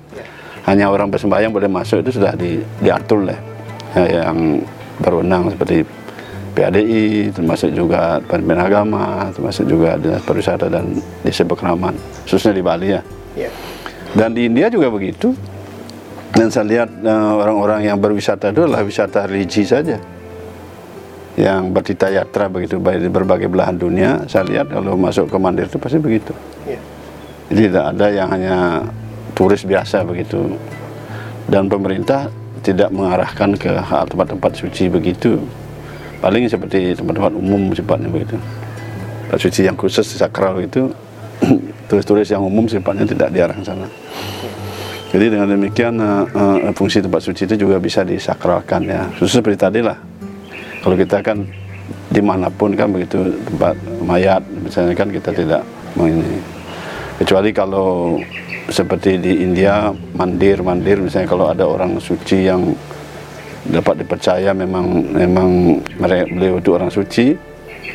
Hanya 0.66 0.90
orang 0.90 1.14
bersembahyang 1.14 1.54
boleh 1.54 1.70
masuk 1.70 2.02
itu 2.02 2.18
sudah 2.18 2.34
di, 2.34 2.58
diatur 2.82 3.22
oleh 3.22 3.38
ya, 3.94 4.26
yang 4.26 4.62
berwenang 4.98 5.54
seperti 5.54 5.86
PADI, 6.56 7.36
termasuk 7.36 7.76
juga 7.76 8.18
Pemimpin 8.24 8.64
Agama, 8.64 9.28
termasuk 9.36 9.68
juga 9.68 10.00
Dinas 10.00 10.24
Pariwisata 10.24 10.72
dan 10.72 10.98
Desa 11.20 11.44
Pekraman, 11.44 11.94
khususnya 12.24 12.56
di 12.56 12.64
Bali 12.64 12.96
ya. 12.96 13.02
Ya. 13.36 13.52
Dan 14.16 14.32
di 14.32 14.48
India 14.48 14.72
juga 14.72 14.88
begitu. 14.88 15.36
Dan 16.32 16.52
saya 16.52 16.68
lihat 16.68 16.90
eh, 17.04 17.32
orang-orang 17.36 17.88
yang 17.88 18.00
berwisata 18.00 18.52
itu 18.52 18.64
adalah 18.64 18.84
wisata 18.84 19.28
religi 19.28 19.68
saja. 19.68 20.00
Yang 21.36 21.62
bertita 21.76 22.08
yatra 22.08 22.48
begitu 22.48 22.80
baik 22.80 23.04
di 23.04 23.12
berbagai 23.12 23.52
belahan 23.52 23.76
dunia. 23.76 24.24
Saya 24.28 24.48
lihat 24.48 24.72
kalau 24.72 24.96
masuk 24.96 25.28
ke 25.28 25.36
Mandir 25.36 25.68
itu 25.68 25.76
pasti 25.76 26.00
begitu. 26.00 26.32
Ya. 26.64 26.80
Jadi 27.52 27.62
tidak 27.72 27.86
ada 27.92 28.06
yang 28.08 28.28
hanya 28.32 28.58
turis 29.36 29.68
biasa 29.68 30.02
begitu. 30.08 30.56
Dan 31.46 31.70
pemerintah 31.70 32.32
tidak 32.66 32.90
mengarahkan 32.90 33.54
ke 33.54 33.70
tempat-tempat 33.86 34.52
suci 34.58 34.90
begitu. 34.90 35.38
Paling 36.24 36.50
seperti 36.50 36.98
tempat-tempat 36.98 37.38
umum 37.38 37.70
sifatnya 37.76 38.10
begitu. 38.10 38.42
Tempat 39.30 39.40
suci 39.44 39.62
yang 39.68 39.78
khusus 39.78 40.08
sakral 40.10 40.58
itu 40.64 40.90
turis-turis 41.92 42.34
yang 42.34 42.42
umum 42.42 42.66
sifatnya 42.66 43.06
tidak 43.06 43.30
diarahkan 43.30 43.62
sana. 43.62 43.88
Jadi 45.14 45.26
dengan 45.32 45.48
demikian 45.54 45.94
eh, 46.02 46.26
eh, 46.66 46.74
fungsi 46.74 47.06
tempat 47.06 47.22
suci 47.22 47.46
itu 47.46 47.68
juga 47.68 47.78
bisa 47.78 48.02
disakralkan 48.02 48.82
ya. 48.90 49.06
Khusus 49.22 49.38
seperti 49.38 49.62
tadi 49.62 49.80
lah. 49.86 50.00
Kalau 50.82 50.98
kita 50.98 51.22
kan 51.22 51.46
di 52.10 52.22
mana 52.24 52.50
pun 52.50 52.74
kan 52.74 52.90
begitu 52.90 53.38
tempat 53.46 53.78
mayat 54.02 54.42
misalnya 54.66 54.98
kan 54.98 55.14
kita 55.14 55.30
tidak 55.30 55.62
mau 55.94 56.10
ini. 56.10 56.55
Kecuali 57.16 57.56
kalau 57.56 58.20
seperti 58.68 59.16
di 59.22 59.40
India 59.40 59.94
mandir 60.20 60.60
mandir. 60.60 61.00
Misalnya 61.00 61.30
kalau 61.30 61.46
ada 61.48 61.64
orang 61.64 61.96
suci 62.02 62.44
yang 62.44 62.76
dapat 63.66 64.06
dipercaya 64.06 64.54
memang 64.54 65.16
memang 65.16 65.80
mereka 65.98 66.24
beliau 66.30 66.56
itu 66.62 66.70
orang 66.76 66.92
suci 66.92 67.34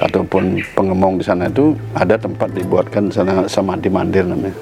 ataupun 0.01 0.59
pengemong 0.75 1.21
di 1.21 1.25
sana 1.29 1.47
itu 1.47 1.77
ada 1.95 2.17
tempat 2.17 2.51
dibuatkan 2.57 3.13
sana 3.13 3.45
samadhi 3.45 3.93
mandir 3.93 4.25
namanya. 4.25 4.57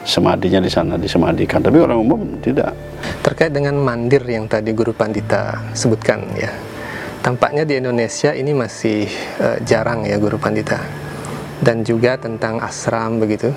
Semadinya 0.00 0.64
di 0.64 0.72
sana 0.72 0.96
disemadikan. 0.96 1.60
Tapi 1.60 1.76
orang 1.76 2.00
umum 2.00 2.20
tidak. 2.40 2.72
Terkait 3.20 3.52
dengan 3.52 3.76
mandir 3.76 4.24
yang 4.24 4.48
tadi 4.48 4.72
Guru 4.72 4.96
Pandita 4.96 5.60
sebutkan 5.76 6.24
ya, 6.40 6.48
tampaknya 7.20 7.68
di 7.68 7.76
Indonesia 7.76 8.32
ini 8.32 8.56
masih 8.56 9.04
eh, 9.44 9.58
jarang 9.60 10.08
ya 10.08 10.16
Guru 10.16 10.40
Pandita. 10.40 11.09
Dan 11.60 11.84
juga 11.84 12.16
tentang 12.16 12.56
asram 12.64 13.20
begitu. 13.20 13.52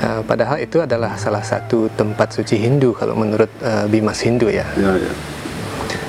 Eh, 0.00 0.20
padahal 0.24 0.64
itu 0.64 0.80
adalah 0.80 1.20
salah 1.20 1.44
satu 1.44 1.92
tempat 1.92 2.32
suci 2.32 2.56
Hindu 2.56 2.96
kalau 2.96 3.12
menurut 3.12 3.52
eh, 3.60 3.84
Bimas 3.88 4.24
Hindu 4.24 4.48
ya. 4.48 4.64
ya, 4.80 4.96
ya. 4.96 5.12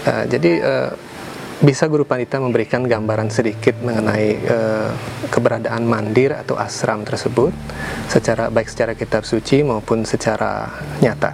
Eh, 0.05 0.23
jadi 0.29 0.51
eh, 0.61 0.89
bisa 1.65 1.87
Guru 1.87 2.05
Pandita 2.05 2.37
memberikan 2.37 2.85
gambaran 2.85 3.33
sedikit 3.33 3.73
mengenai 3.81 4.27
eh, 4.37 4.89
keberadaan 5.33 5.87
mandir 5.87 6.35
atau 6.35 6.59
asram 6.59 7.01
tersebut 7.01 7.49
secara 8.11 8.53
baik 8.53 8.69
secara 8.69 8.93
kitab 8.93 9.25
suci 9.25 9.65
maupun 9.65 10.05
secara 10.05 10.69
nyata. 11.01 11.31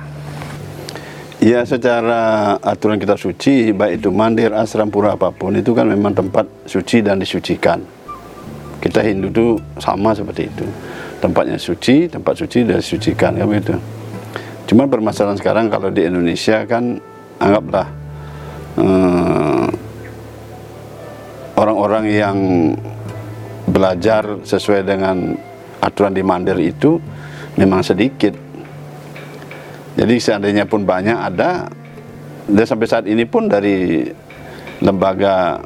Ya 1.42 1.66
secara 1.66 2.54
aturan 2.62 3.02
kitab 3.02 3.18
suci 3.18 3.74
baik 3.74 3.98
itu 3.98 4.14
mandir, 4.14 4.54
asram, 4.54 4.94
pura 4.94 5.18
apa 5.18 5.34
pun 5.34 5.58
itu 5.58 5.74
kan 5.74 5.90
memang 5.90 6.14
tempat 6.14 6.46
suci 6.70 7.02
dan 7.02 7.18
disucikan. 7.18 7.82
Kita 8.82 9.06
Hindu 9.06 9.30
itu 9.30 9.48
sama 9.78 10.12
seperti 10.18 10.50
itu. 10.50 10.66
Tempatnya 11.22 11.62
suci, 11.62 12.10
tempat 12.10 12.34
suci 12.34 12.66
dan 12.66 12.82
disucikan 12.82 13.38
kan 13.38 13.46
begitu. 13.46 13.78
Cuma 14.66 14.90
permasalahan 14.90 15.38
sekarang 15.38 15.70
kalau 15.70 15.94
di 15.94 16.02
Indonesia 16.02 16.66
kan 16.66 16.98
anggaplah 17.38 17.88
eh, 18.82 19.68
orang-orang 21.62 22.06
yang 22.10 22.38
belajar 23.70 24.42
sesuai 24.42 24.82
dengan 24.82 25.38
aturan 25.78 26.18
di 26.18 26.26
mandir 26.26 26.58
itu 26.58 26.98
memang 27.62 27.86
sedikit. 27.86 28.34
Jadi 29.94 30.16
seandainya 30.18 30.66
pun 30.66 30.88
banyak 30.88 31.18
ada, 31.20 31.68
dan 32.48 32.66
sampai 32.66 32.88
saat 32.88 33.06
ini 33.06 33.28
pun 33.28 33.46
dari 33.46 34.08
lembaga 34.82 35.60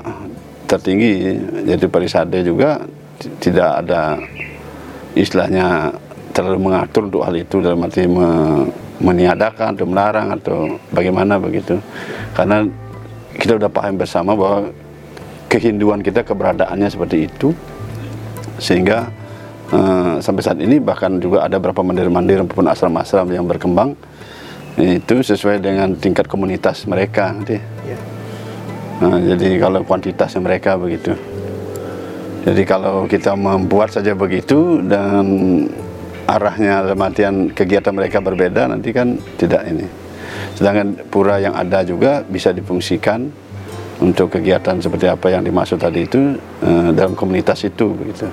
tertinggi, 0.66 1.38
yaitu 1.70 1.88
Parisade 1.88 2.42
juga 2.42 2.82
tidak 3.40 3.86
ada 3.86 4.20
istilahnya 5.16 5.96
terlalu 6.36 6.72
mengatur 6.72 7.08
untuk 7.08 7.24
hal 7.24 7.36
itu 7.36 7.64
dalam 7.64 7.84
arti 7.88 8.04
me- 8.04 8.68
meniadakan 9.00 9.76
atau 9.76 9.88
melarang 9.88 10.28
atau 10.36 10.80
bagaimana 10.92 11.36
begitu 11.40 11.80
karena 12.36 12.64
kita 13.36 13.60
sudah 13.60 13.72
paham 13.72 14.00
bersama 14.00 14.32
bahwa 14.36 14.72
kehinduan 15.52 16.00
kita 16.00 16.24
keberadaannya 16.24 16.88
seperti 16.88 17.28
itu 17.28 17.52
sehingga 18.60 19.12
eh, 19.72 20.14
sampai 20.24 20.42
saat 20.44 20.60
ini 20.64 20.80
bahkan 20.80 21.20
juga 21.20 21.44
ada 21.44 21.60
beberapa 21.60 21.84
mandir-mandir 21.84 22.44
maupun 22.44 22.68
asram-asram 22.72 23.28
yang 23.32 23.44
berkembang 23.48 23.96
itu 24.76 25.24
sesuai 25.24 25.64
dengan 25.64 25.96
tingkat 25.96 26.28
komunitas 26.28 26.84
mereka 26.84 27.32
nanti. 27.32 27.56
Nah, 29.00 29.20
jadi 29.24 29.60
kalau 29.60 29.84
kuantitasnya 29.88 30.44
mereka 30.44 30.76
begitu. 30.76 31.16
Jadi 32.46 32.62
kalau 32.62 33.10
kita 33.10 33.34
membuat 33.34 33.90
saja 33.90 34.14
begitu 34.14 34.78
dan 34.86 35.26
arahnya 36.30 36.86
dalam 36.86 37.02
artian 37.02 37.36
kegiatan 37.50 37.90
mereka 37.90 38.22
berbeda 38.22 38.70
nanti 38.70 38.94
kan 38.94 39.18
tidak 39.42 39.66
ini. 39.66 39.90
Sedangkan 40.54 41.10
pura 41.10 41.42
yang 41.42 41.58
ada 41.58 41.82
juga 41.82 42.22
bisa 42.22 42.54
difungsikan 42.54 43.30
untuk 43.98 44.38
kegiatan 44.38 44.78
seperti 44.78 45.10
apa 45.10 45.34
yang 45.34 45.42
dimaksud 45.42 45.82
tadi 45.82 46.06
itu 46.06 46.38
eh, 46.62 46.90
dalam 46.94 47.18
komunitas 47.18 47.66
itu 47.66 47.98
begitu. 47.98 48.30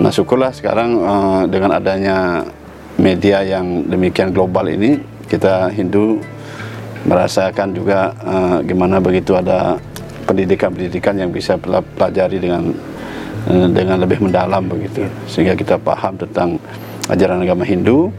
Nah 0.00 0.08
syukurlah 0.08 0.56
sekarang 0.56 0.90
eh, 0.96 1.42
dengan 1.52 1.76
adanya 1.76 2.48
media 2.96 3.44
yang 3.44 3.84
demikian 3.92 4.32
global 4.32 4.72
ini 4.72 4.96
kita 5.28 5.68
Hindu 5.68 6.24
merasakan 7.04 7.76
juga 7.76 8.16
eh, 8.24 8.56
gimana 8.64 9.04
begitu 9.04 9.36
ada 9.36 9.76
pendidikan-pendidikan 10.26 11.14
yang 11.16 11.30
bisa 11.30 11.54
pela- 11.56 11.86
pelajari 11.86 12.42
dengan 12.42 12.74
eh, 13.46 13.68
dengan 13.70 14.02
lebih 14.02 14.18
mendalam 14.20 14.66
begitu. 14.66 15.06
Sehingga 15.30 15.54
kita 15.54 15.78
paham 15.78 16.18
tentang 16.18 16.58
ajaran 17.06 17.40
agama 17.40 17.62
Hindu 17.62 18.10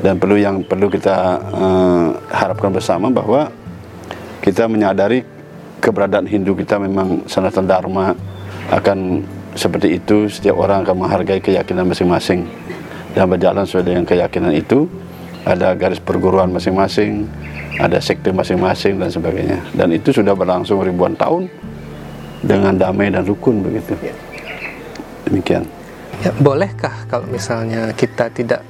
dan 0.00 0.16
perlu 0.16 0.38
yang 0.38 0.62
perlu 0.62 0.86
kita 0.86 1.42
eh, 1.42 2.08
harapkan 2.30 2.70
bersama 2.70 3.10
bahwa 3.10 3.50
kita 4.40 4.70
menyadari 4.70 5.26
keberadaan 5.82 6.30
Hindu 6.30 6.54
kita 6.54 6.78
memang 6.78 7.26
sanatan 7.26 7.66
dharma 7.66 8.14
akan 8.70 9.26
seperti 9.58 9.98
itu. 9.98 10.30
Setiap 10.30 10.54
orang 10.54 10.86
akan 10.86 11.04
menghargai 11.04 11.42
keyakinan 11.42 11.90
masing-masing 11.90 12.46
dan 13.18 13.26
berjalan 13.26 13.66
sesuai 13.66 13.84
dengan 13.84 14.04
keyakinan 14.06 14.54
itu 14.54 14.86
ada 15.46 15.74
garis 15.78 16.02
perguruan 16.02 16.50
masing-masing 16.50 17.26
ada 17.78 18.02
sekte 18.02 18.34
masing-masing 18.34 18.98
dan 18.98 19.08
sebagainya. 19.08 19.58
Dan 19.70 19.94
itu 19.94 20.10
sudah 20.10 20.34
berlangsung 20.34 20.82
ribuan 20.82 21.14
tahun 21.14 21.46
dengan 22.42 22.74
damai 22.74 23.14
dan 23.14 23.22
rukun 23.22 23.62
begitu. 23.62 23.94
Demikian. 25.26 25.62
Ya, 26.18 26.34
bolehkah 26.34 27.06
kalau 27.06 27.30
misalnya 27.30 27.94
kita 27.94 28.26
tidak 28.34 28.66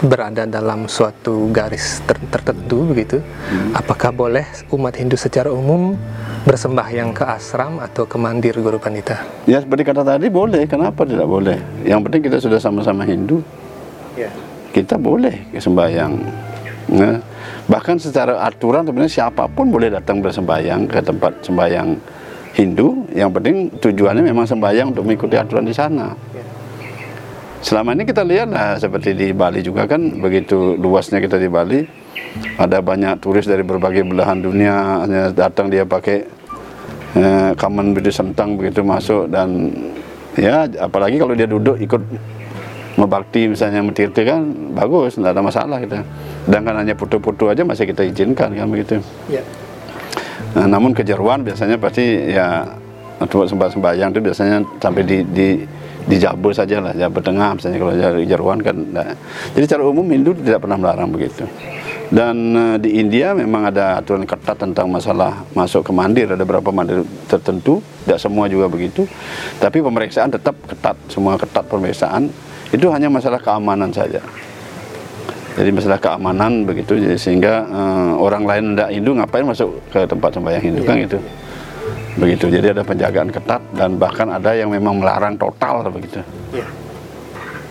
berada 0.00 0.44
dalam 0.48 0.88
suatu 0.88 1.48
garis 1.52 2.00
ter- 2.08 2.20
tertentu 2.32 2.88
begitu? 2.88 3.20
Apakah 3.76 4.12
boleh 4.12 4.44
umat 4.72 4.96
Hindu 4.96 5.16
secara 5.20 5.52
umum 5.52 5.96
bersembahyang 6.48 7.12
ke 7.12 7.24
asram 7.28 7.80
atau 7.80 8.08
ke 8.08 8.16
mandir 8.16 8.56
Guru 8.56 8.80
Pandita? 8.80 9.20
ya 9.44 9.60
seperti 9.60 9.84
kata 9.84 10.04
tadi 10.04 10.32
boleh. 10.32 10.64
Kenapa 10.64 11.04
tidak 11.04 11.28
boleh? 11.28 11.60
Yang 11.84 12.00
penting 12.08 12.22
kita 12.28 12.38
sudah 12.40 12.60
sama-sama 12.60 13.04
Hindu 13.04 13.44
kita 14.76 15.00
boleh 15.00 15.56
sembahyang. 15.56 16.12
Nah, 16.92 17.16
bahkan 17.64 17.96
secara 17.96 18.44
aturan 18.44 18.84
sebenarnya 18.84 19.24
siapa 19.24 19.48
pun 19.48 19.72
boleh 19.72 19.88
datang 19.88 20.20
bersembahyang 20.20 20.84
ke 20.84 21.00
tempat 21.00 21.40
sembahyang 21.40 21.96
Hindu. 22.52 23.08
Yang 23.16 23.30
penting 23.40 23.56
tujuannya 23.80 24.20
memang 24.20 24.44
sembahyang 24.44 24.92
untuk 24.92 25.08
mengikuti 25.08 25.40
aturan 25.40 25.64
di 25.64 25.72
sana. 25.72 26.12
Selama 27.64 27.96
ini 27.96 28.04
kita 28.04 28.20
lihat 28.20 28.52
lah 28.52 28.76
seperti 28.76 29.16
di 29.16 29.32
Bali 29.32 29.64
juga 29.64 29.88
kan 29.88 30.20
begitu 30.20 30.76
luasnya 30.76 31.24
kita 31.24 31.40
di 31.40 31.48
Bali 31.48 31.80
ada 32.60 32.84
banyak 32.84 33.16
turis 33.18 33.48
dari 33.48 33.64
berbagai 33.64 34.04
belahan 34.04 34.44
dunia 34.44 35.02
hanya 35.02 35.32
datang 35.32 35.72
dia 35.72 35.88
pakai 35.88 36.28
eh, 37.16 37.50
kamen 37.56 37.96
bidi 37.96 38.12
sentang 38.12 38.60
begitu 38.60 38.84
masuk 38.84 39.32
dan 39.32 39.72
ya 40.36 40.68
apalagi 40.78 41.16
kalau 41.16 41.32
dia 41.32 41.48
duduk 41.48 41.80
ikut 41.80 42.02
membakti 42.96 43.48
misalnya 43.48 43.84
mentirti 43.84 44.24
kan 44.24 44.40
bagus 44.72 45.20
tidak 45.20 45.36
ada 45.36 45.42
masalah 45.44 45.76
kita 45.78 46.00
sedangkan 46.48 46.74
hanya 46.80 46.94
foto-foto 46.96 47.52
aja 47.52 47.62
masih 47.62 47.88
kita 47.88 48.02
izinkan 48.08 48.52
kan 48.56 48.66
begitu 48.68 49.04
Nah, 50.56 50.64
namun 50.64 50.96
kejeruan 50.96 51.44
biasanya 51.44 51.76
pasti 51.76 52.32
ya 52.32 52.64
untuk 53.20 53.44
sembah 53.44 53.68
sembahyang 53.68 54.08
itu 54.12 54.20
biasanya 54.24 54.56
sampai 54.80 55.02
di 55.04 55.18
di 55.28 55.48
di 56.06 56.16
Jabul 56.16 56.56
saja 56.56 56.80
lah, 56.80 56.96
Jabul 56.96 57.20
Tengah 57.20 57.60
misalnya 57.60 57.78
kalau 57.82 57.92
dari 57.92 58.24
Jeruan 58.24 58.58
kan. 58.64 58.76
nah. 58.94 59.12
Jadi 59.52 59.64
secara 59.68 59.84
umum 59.84 60.06
Hindu 60.08 60.32
tidak 60.38 60.64
pernah 60.64 60.80
melarang 60.80 61.12
begitu. 61.12 61.44
Dan 62.08 62.54
eh, 62.54 62.76
di 62.78 63.02
India 63.02 63.34
memang 63.34 63.68
ada 63.68 63.98
aturan 64.00 64.24
ketat 64.24 64.56
tentang 64.56 64.86
masalah 64.88 65.44
masuk 65.52 65.90
ke 65.90 65.92
mandir, 65.92 66.30
ada 66.30 66.40
beberapa 66.46 66.70
mandir 66.72 67.02
tertentu, 67.26 67.82
tidak 68.06 68.22
semua 68.22 68.46
juga 68.46 68.70
begitu. 68.70 69.04
Tapi 69.58 69.82
pemeriksaan 69.82 70.30
tetap 70.32 70.54
ketat, 70.70 70.96
semua 71.10 71.34
ketat 71.36 71.66
pemeriksaan. 71.66 72.30
Itu 72.74 72.90
hanya 72.90 73.06
masalah 73.06 73.38
keamanan 73.38 73.90
saja. 73.94 74.18
Jadi 75.56 75.72
masalah 75.72 75.96
keamanan 75.96 76.68
begitu, 76.68 77.00
jadi 77.00 77.16
sehingga 77.16 77.64
eh, 77.64 78.12
orang 78.20 78.44
lain 78.44 78.64
tidak 78.76 78.88
Hindu 78.92 79.10
ngapain 79.16 79.44
masuk 79.48 79.80
ke 79.88 80.04
tempat 80.04 80.30
sembahyang 80.36 80.64
Hindu 80.68 80.82
kan 80.84 80.96
gitu. 81.00 81.18
Begitu. 82.16 82.44
Jadi 82.48 82.66
ada 82.76 82.82
penjagaan 82.84 83.28
ketat 83.32 83.62
dan 83.72 83.96
bahkan 83.96 84.28
ada 84.28 84.52
yang 84.52 84.68
memang 84.68 85.00
melarang 85.00 85.36
total 85.36 85.84
begitu. 85.88 86.20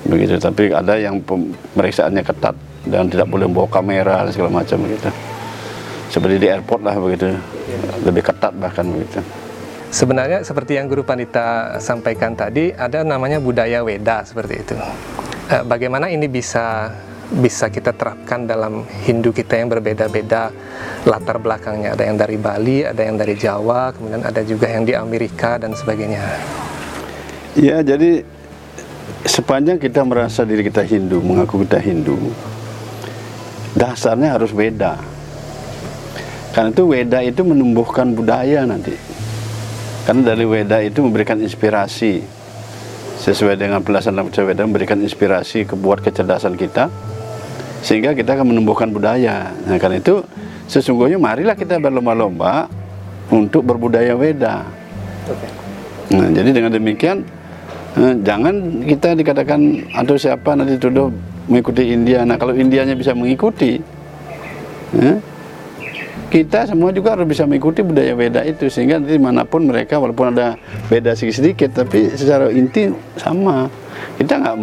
Begitu. 0.05 0.37
Tapi 0.37 0.73
ada 0.73 0.97
yang 0.97 1.21
pemeriksaannya 1.21 2.25
ketat 2.25 2.53
dan 2.89 3.09
tidak 3.09 3.29
boleh 3.29 3.49
bawa 3.49 3.69
kamera 3.69 4.25
dan 4.25 4.31
segala 4.33 4.61
macam 4.61 4.77
begitu. 4.85 5.09
Seperti 6.09 6.35
di 6.41 6.47
airport 6.49 6.81
lah 6.85 6.95
begitu. 6.97 7.33
Lebih 8.05 8.21
ketat 8.21 8.53
bahkan 8.57 8.85
begitu. 8.85 9.21
Sebenarnya 9.95 10.43
seperti 10.43 10.75
yang 10.75 10.91
Guru 10.91 11.07
Pandita 11.07 11.79
sampaikan 11.79 12.35
tadi, 12.35 12.67
ada 12.75 12.99
namanya 13.07 13.39
budaya 13.39 13.79
Weda 13.79 14.27
seperti 14.27 14.59
itu. 14.59 14.75
Eh, 15.47 15.63
Bagaimana 15.63 16.11
ini 16.11 16.27
bisa 16.27 16.91
bisa 17.31 17.71
kita 17.71 17.95
terapkan 17.95 18.43
dalam 18.43 18.83
Hindu 19.07 19.31
kita 19.31 19.55
yang 19.55 19.71
berbeda-beda 19.71 20.51
latar 21.07 21.39
belakangnya. 21.39 21.95
Ada 21.95 22.11
yang 22.11 22.17
dari 22.19 22.35
Bali, 22.35 22.83
ada 22.83 23.01
yang 23.07 23.15
dari 23.15 23.39
Jawa, 23.39 23.95
kemudian 23.95 24.19
ada 24.19 24.43
juga 24.43 24.67
yang 24.67 24.83
di 24.83 24.91
Amerika 24.99 25.55
dan 25.55 25.71
sebagainya. 25.71 26.21
Ya, 27.55 27.79
jadi 27.79 28.27
sepanjang 29.23 29.79
kita 29.79 30.03
merasa 30.03 30.43
diri 30.43 30.67
kita 30.67 30.83
Hindu, 30.83 31.23
mengaku 31.23 31.63
kita 31.63 31.79
Hindu, 31.79 32.35
dasarnya 33.79 34.35
harus 34.35 34.51
Weda. 34.51 34.99
Karena 36.51 36.75
itu 36.75 36.83
Weda 36.83 37.23
itu 37.23 37.47
menumbuhkan 37.47 38.11
budaya 38.11 38.67
nanti. 38.67 39.04
Karena 40.05 40.21
dari 40.21 40.45
Weda 40.45 40.85
itu 40.85 41.01
memberikan 41.01 41.41
inspirasi 41.41 42.21
sesuai 43.25 43.57
dengan 43.57 43.81
pelaksanaan 43.81 44.29
Weda 44.29 44.61
memberikan 44.69 45.01
inspirasi 45.01 45.65
ke 45.65 45.73
buat 45.73 45.97
kecerdasan 46.05 46.53
kita 46.53 46.93
sehingga 47.81 48.13
kita 48.13 48.37
akan 48.37 48.53
menumbuhkan 48.53 48.93
budaya. 48.93 49.49
Nah, 49.65 49.77
karena 49.81 49.97
itu 49.97 50.21
sesungguhnya 50.69 51.17
marilah 51.17 51.57
kita 51.57 51.81
berlomba-lomba 51.81 52.69
untuk 53.33 53.65
berbudaya 53.65 54.13
Weda. 54.13 54.65
Nah, 56.13 56.27
jadi 56.29 56.49
dengan 56.53 56.69
demikian 56.69 57.25
eh, 57.97 58.13
jangan 58.21 58.85
kita 58.85 59.17
dikatakan 59.17 59.89
atau 59.97 60.15
siapa 60.21 60.53
nanti 60.53 60.77
tuduh 60.77 61.09
mengikuti 61.49 61.93
India. 61.93 62.21
Nah, 62.25 62.37
kalau 62.37 62.53
Indianya 62.53 62.93
bisa 62.93 63.17
mengikuti, 63.17 63.81
eh, 65.01 65.17
kita 66.35 66.67
semua 66.67 66.91
juga 66.91 67.15
harus 67.15 67.23
bisa 67.31 67.47
mengikuti 67.47 67.79
budaya 67.79 68.11
Weda 68.11 68.43
itu 68.43 68.67
sehingga 68.67 68.99
nanti 68.99 69.15
mana 69.15 69.47
pun 69.47 69.63
mereka 69.63 70.03
walaupun 70.03 70.35
ada 70.35 70.59
beda 70.91 71.15
sedikit 71.15 71.71
tapi 71.71 72.11
secara 72.11 72.51
inti 72.51 72.91
sama. 73.15 73.71
Kita 74.19 74.43
nggak 74.43 74.55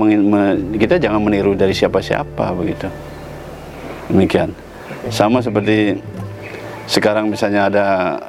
kita 0.76 1.00
jangan 1.00 1.24
meniru 1.24 1.56
dari 1.56 1.72
siapa-siapa 1.72 2.52
begitu. 2.52 2.92
Demikian. 4.12 4.52
Sama 5.08 5.40
seperti 5.40 5.96
sekarang 6.84 7.32
misalnya 7.32 7.72
ada 7.72 7.86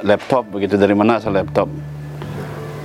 laptop 0.08 0.47
begitu 0.47 0.79
dari 0.79 0.95
mana 0.95 1.19
asal 1.19 1.36
laptop? 1.36 1.67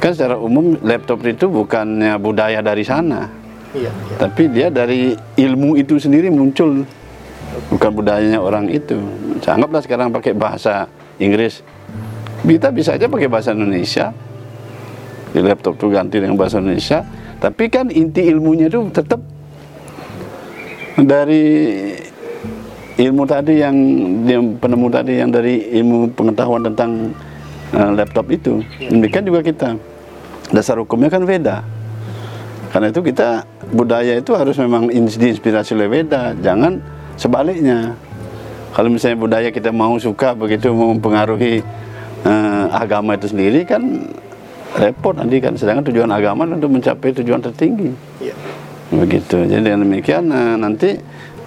Kan 0.03 0.11
secara 0.11 0.35
umum 0.43 0.75
laptop 0.83 1.23
itu 1.23 1.47
bukannya 1.47 2.19
budaya 2.19 2.59
dari 2.59 2.83
sana, 2.83 3.31
Iya. 3.75 3.91
tapi 4.19 4.51
dia 4.51 4.75
dari 4.75 5.15
ilmu 5.39 5.79
itu 5.79 5.99
sendiri 5.99 6.31
muncul, 6.31 6.83
bukan 7.73 7.91
budayanya 7.93 8.41
orang 8.41 8.69
itu. 8.71 8.99
Anggaplah 9.45 9.81
sekarang 9.81 10.13
pakai 10.13 10.33
bahasa 10.37 10.89
Inggris, 11.17 11.65
kita 12.45 12.69
bisa 12.71 12.95
aja 12.95 13.09
pakai 13.09 13.29
bahasa 13.29 13.57
Indonesia. 13.57 14.13
Di 15.29 15.45
laptop 15.45 15.77
tuh 15.77 15.93
ganti 15.93 16.25
dengan 16.25 16.41
bahasa 16.41 16.57
Indonesia, 16.57 17.05
tapi 17.37 17.69
kan 17.69 17.93
inti 17.93 18.25
ilmunya 18.33 18.73
itu 18.73 18.89
tetap 18.89 19.21
dari 20.97 21.45
ilmu 22.97 23.23
tadi 23.29 23.61
yang 23.61 23.77
penemu 24.57 24.89
tadi 24.89 25.21
yang 25.21 25.29
dari 25.29 25.69
ilmu 25.79 26.17
pengetahuan 26.17 26.65
tentang 26.73 27.13
eh, 27.77 27.91
laptop 27.93 28.27
itu. 28.33 28.65
Demikian 28.89 29.29
juga 29.29 29.45
kita. 29.45 29.77
Dasar 30.49 30.81
hukumnya 30.81 31.13
kan 31.13 31.29
beda. 31.29 31.61
Karena 32.73 32.89
itu 32.89 33.05
kita 33.05 33.45
budaya 33.69 34.17
itu 34.17 34.33
harus 34.33 34.57
memang 34.57 34.89
in- 34.89 35.13
diinspirasi 35.13 35.77
oleh 35.77 35.89
Weda, 35.93 36.33
jangan 36.41 36.81
sebaliknya. 37.19 37.99
Kalau 38.73 38.89
misalnya 38.95 39.19
budaya 39.19 39.49
kita 39.51 39.75
mau 39.75 39.99
suka 39.99 40.39
begitu 40.39 40.71
mempengaruhi 40.71 41.61
eh, 42.23 42.65
agama 42.71 43.19
itu 43.19 43.35
sendiri 43.35 43.67
kan 43.67 43.83
repot 44.79 45.19
nanti 45.19 45.43
kan. 45.43 45.59
Sedangkan 45.59 45.91
tujuan 45.91 46.09
agama 46.15 46.47
untuk 46.47 46.71
mencapai 46.71 47.11
tujuan 47.19 47.43
tertinggi. 47.43 47.91
Iya. 48.23 48.39
Begitu. 48.89 49.45
Jadi 49.51 49.61
dengan 49.67 49.83
demikian 49.83 50.25
eh, 50.31 50.57
nanti 50.57 50.91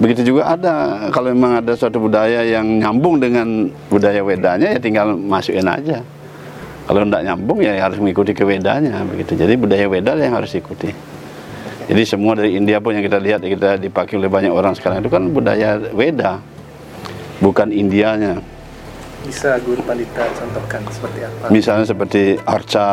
begitu 0.01 0.33
juga 0.35 0.51
ada 0.57 1.07
kalau 1.13 1.31
memang 1.31 1.61
ada 1.61 1.77
suatu 1.77 2.01
budaya 2.01 2.41
yang 2.41 2.81
nyambung 2.81 3.21
dengan 3.21 3.69
budaya 3.87 4.25
Wedanya 4.25 4.75
ya 4.75 4.79
tinggal 4.81 5.15
masukin 5.15 5.65
aja. 5.65 6.03
Kalau 6.89 7.07
tidak 7.07 7.23
nyambung 7.23 7.63
ya 7.63 7.79
harus 7.79 8.01
mengikuti 8.01 8.35
ke 8.35 8.43
Wedanya 8.43 9.07
begitu. 9.07 9.39
Jadi 9.39 9.55
budaya 9.55 9.87
Weda 9.87 10.19
yang 10.19 10.35
harus 10.35 10.51
ikuti. 10.51 10.91
Jadi 11.91 12.03
semua 12.07 12.39
dari 12.39 12.55
India 12.55 12.79
pun 12.79 12.95
yang 12.95 13.03
kita 13.03 13.19
lihat 13.19 13.43
yang 13.43 13.51
kita 13.59 13.75
dipakai 13.75 14.15
oleh 14.15 14.31
banyak 14.31 14.47
orang 14.47 14.71
sekarang 14.79 15.03
itu 15.03 15.11
kan 15.11 15.27
budaya 15.27 15.75
Weda, 15.91 16.39
bukan 17.43 17.75
Indianya. 17.75 18.39
Bisa 19.27 19.59
Guru 19.59 19.83
Pandita 19.83 20.23
contohkan 20.31 20.81
seperti 20.87 21.19
apa? 21.27 21.51
Misalnya 21.51 21.85
seperti 21.85 22.39
arca, 22.47 22.89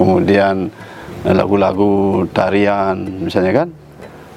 kemudian 0.00 0.72
eh, 1.28 1.34
lagu-lagu 1.36 2.24
tarian, 2.32 2.96
misalnya 3.22 3.62
kan, 3.62 3.68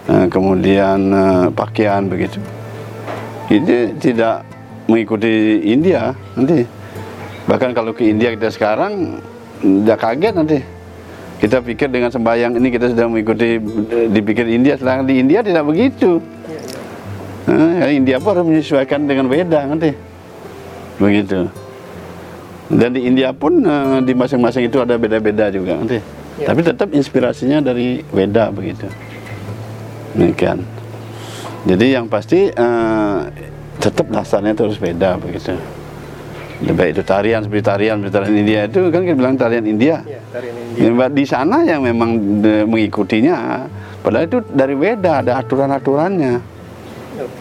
Eh, 0.10 0.26
kemudian 0.34 1.00
eh, 1.14 1.46
pakaian 1.54 2.10
begitu. 2.10 2.42
Ini 3.54 3.96
tidak 4.02 4.42
mengikuti 4.90 5.62
India 5.62 6.10
nanti. 6.34 6.66
Bahkan 7.46 7.72
kalau 7.78 7.94
ke 7.94 8.10
India 8.10 8.34
kita 8.34 8.50
sekarang, 8.50 9.22
tidak 9.62 10.02
kaget 10.02 10.34
nanti. 10.34 10.58
Kita 11.42 11.58
pikir 11.58 11.90
dengan 11.90 12.14
sembahyang 12.14 12.54
ini 12.54 12.70
kita 12.70 12.94
sudah 12.94 13.10
mengikuti 13.10 13.58
eh, 13.90 14.08
dipikir 14.14 14.46
India, 14.46 14.78
sedangkan 14.78 15.10
di 15.10 15.18
India 15.18 15.42
tidak 15.42 15.66
begitu. 15.66 16.22
Eh, 17.50 17.98
India 17.98 18.22
pun 18.22 18.38
harus 18.38 18.46
menyesuaikan 18.46 19.10
dengan 19.10 19.26
Weda 19.26 19.66
nanti. 19.66 19.90
Begitu. 21.02 21.50
Dan 22.70 22.94
di 22.94 23.10
India 23.10 23.34
pun 23.34 23.58
eh, 23.58 24.00
di 24.06 24.14
masing-masing 24.14 24.70
itu 24.70 24.78
ada 24.86 25.02
beda-beda 25.02 25.50
juga 25.50 25.82
nanti. 25.82 25.98
Ya. 26.38 26.54
Tapi 26.54 26.62
tetap 26.62 26.94
inspirasinya 26.94 27.58
dari 27.58 28.06
Weda 28.14 28.54
begitu. 28.54 28.86
Demikian. 30.14 30.62
Jadi 31.66 31.86
yang 31.90 32.06
pasti 32.06 32.54
eh, 32.54 33.20
tetap 33.82 34.14
dasarnya 34.14 34.54
itu 34.54 34.70
harus 34.70 34.78
beda 34.78 35.18
begitu. 35.18 35.58
Baik 36.62 36.94
itu 36.94 37.02
tarian 37.02 37.42
seperti 37.42 37.66
tarian 37.66 37.98
seperti 37.98 38.14
tarian 38.14 38.38
India 38.38 38.60
itu 38.70 38.80
kan 38.94 39.02
kita 39.02 39.16
bilang 39.18 39.34
tarian 39.34 39.66
India. 39.66 40.06
Iya, 40.06 40.22
tarian 40.30 40.56
India. 40.78 40.94
Ya, 40.94 41.08
di 41.10 41.26
sana 41.26 41.58
yang 41.66 41.82
memang 41.82 42.10
de- 42.38 42.70
mengikutinya, 42.70 43.66
padahal 44.06 44.30
itu 44.30 44.38
dari 44.54 44.78
Weda 44.78 45.26
ada 45.26 45.42
aturan-aturannya. 45.42 46.62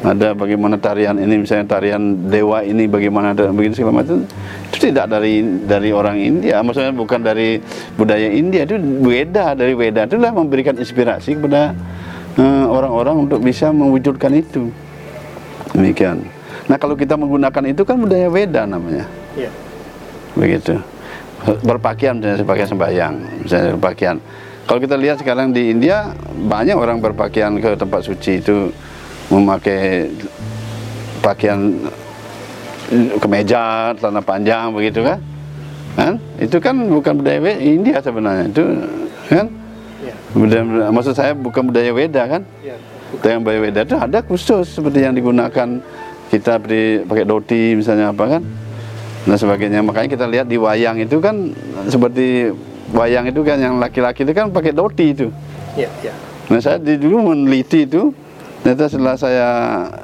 Ada 0.05 0.37
bagaimana 0.37 0.77
tarian 0.77 1.17
ini 1.21 1.41
misalnya 1.41 1.69
tarian 1.69 2.29
dewa 2.29 2.61
ini 2.65 2.85
bagaimana 2.85 3.33
dan 3.33 3.53
begini 3.53 3.73
segala 3.73 4.05
macam 4.05 4.25
itu 4.69 4.77
tidak 4.77 5.09
dari 5.09 5.41
dari 5.65 5.93
orang 5.93 6.17
India, 6.21 6.61
maksudnya 6.65 6.93
bukan 6.93 7.21
dari 7.21 7.61
budaya 7.97 8.29
India 8.29 8.65
itu 8.65 8.77
Weda 9.05 9.53
dari 9.53 9.73
Weda 9.77 10.05
itulah 10.09 10.33
memberikan 10.33 10.77
inspirasi 10.81 11.37
kepada 11.37 11.77
eh, 12.41 12.65
orang-orang 12.69 13.29
untuk 13.29 13.41
bisa 13.41 13.69
mewujudkan 13.73 14.33
itu. 14.33 14.69
Demikian. 15.77 16.39
Nah 16.71 16.79
kalau 16.79 16.95
kita 16.95 17.19
menggunakan 17.19 17.67
itu 17.67 17.83
kan 17.83 17.99
budaya 17.99 18.31
Weda 18.31 18.63
namanya. 18.63 19.11
Iya. 19.35 19.51
begitu. 20.39 20.79
Berpakaian 21.67 22.15
misalnya 22.23 22.47
pakaian 22.47 22.69
sembahyang 22.71 23.15
misalnya 23.43 23.75
berpakaian. 23.75 24.17
Kalau 24.71 24.79
kita 24.79 24.95
lihat 24.95 25.19
sekarang 25.19 25.51
di 25.51 25.75
India 25.75 26.15
banyak 26.47 26.79
orang 26.79 27.03
berpakaian 27.03 27.59
ke 27.59 27.75
tempat 27.75 28.07
suci 28.07 28.39
itu 28.39 28.71
memakai 29.35 30.07
pakaian 31.19 31.75
kemeja 33.19 33.91
celana 33.99 34.23
panjang 34.23 34.71
begitu 34.71 35.03
kan? 35.03 35.19
Kan? 35.99 36.15
Itu 36.39 36.63
kan 36.63 36.79
bukan 36.87 37.19
budaya 37.19 37.43
We- 37.43 37.59
India 37.59 37.99
sebenarnya 37.99 38.47
itu 38.47 38.63
kan? 39.27 39.51
Iya. 40.07 40.15
budaya, 40.39 40.63
maksud 40.95 41.19
saya 41.19 41.35
bukan 41.35 41.67
budaya 41.67 41.91
Weda 41.91 42.31
kan? 42.31 42.43
Yang 43.27 43.43
budaya 43.43 43.59
Weda 43.59 43.81
itu 43.83 43.97
ada 43.99 44.19
khusus 44.23 44.71
seperti 44.71 45.03
yang 45.03 45.19
digunakan 45.19 45.83
kita 46.31 46.57
beri 46.57 47.03
pakai 47.03 47.25
doti 47.25 47.75
misalnya 47.75 48.11
apa 48.11 48.25
kan 48.31 48.43
dan 49.21 49.37
sebagainya 49.37 49.83
makanya 49.83 50.09
kita 50.09 50.25
lihat 50.25 50.47
di 50.47 50.57
wayang 50.57 50.97
itu 50.97 51.19
kan 51.19 51.53
seperti 51.85 52.55
wayang 52.90 53.27
itu 53.27 53.43
kan 53.43 53.59
yang 53.59 53.77
laki-laki 53.77 54.23
itu 54.23 54.33
kan 54.33 54.49
pakai 54.49 54.73
doti 54.73 55.12
itu 55.12 55.29
Iya, 55.73 55.90
iya. 56.01 56.14
nah 56.47 56.59
saya 56.59 56.79
di- 56.79 56.97
dulu 56.97 57.31
meneliti 57.31 57.85
itu 57.85 58.11
ternyata 58.61 58.87
setelah 58.87 59.14
saya 59.14 59.49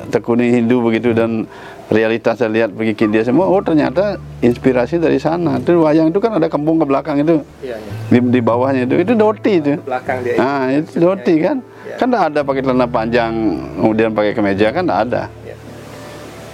tekuni 0.09 0.49
Hindu 0.49 0.81
begitu 0.81 1.11
dan 1.11 1.45
realitas 1.87 2.37
saya 2.37 2.51
lihat 2.53 2.71
pergi 2.73 2.93
ke 2.93 3.03
India 3.05 3.23
semua 3.23 3.47
oh 3.47 3.59
ternyata 3.59 4.15
inspirasi 4.41 4.97
dari 4.97 5.19
sana 5.19 5.59
itu 5.59 5.75
wayang 5.77 6.09
itu 6.09 6.19
kan 6.19 6.35
ada 6.35 6.47
kampung 6.47 6.77
ke 6.77 6.85
belakang 6.85 7.19
itu 7.19 7.39
Iya, 7.61 7.77
iya. 7.77 7.93
di, 8.09 8.19
di 8.31 8.41
bawahnya 8.41 8.85
itu 8.85 8.95
itu 8.97 9.13
doti 9.13 9.53
itu 9.57 9.79
Belakang 9.81 10.23
dia. 10.23 10.35
Nah, 10.37 10.67
itu 10.73 10.97
doti 10.97 11.35
kan. 11.39 11.57
Ya. 11.85 11.97
Kan 11.97 12.07
tidak 12.09 12.25
ada 12.27 12.41
pakai 12.43 12.61
celana 12.61 12.87
panjang, 12.87 13.33
kemudian 13.77 14.11
pakai 14.11 14.33
kemeja 14.33 14.67
kan 14.71 14.83
tidak 14.83 14.99
ada. 15.05 15.23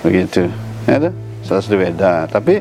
Begitu. 0.02 0.50
Ya 0.86 0.98
tuh, 0.98 1.14
salah 1.46 1.62
satu 1.62 1.78
beda. 1.78 2.26
Tapi 2.26 2.58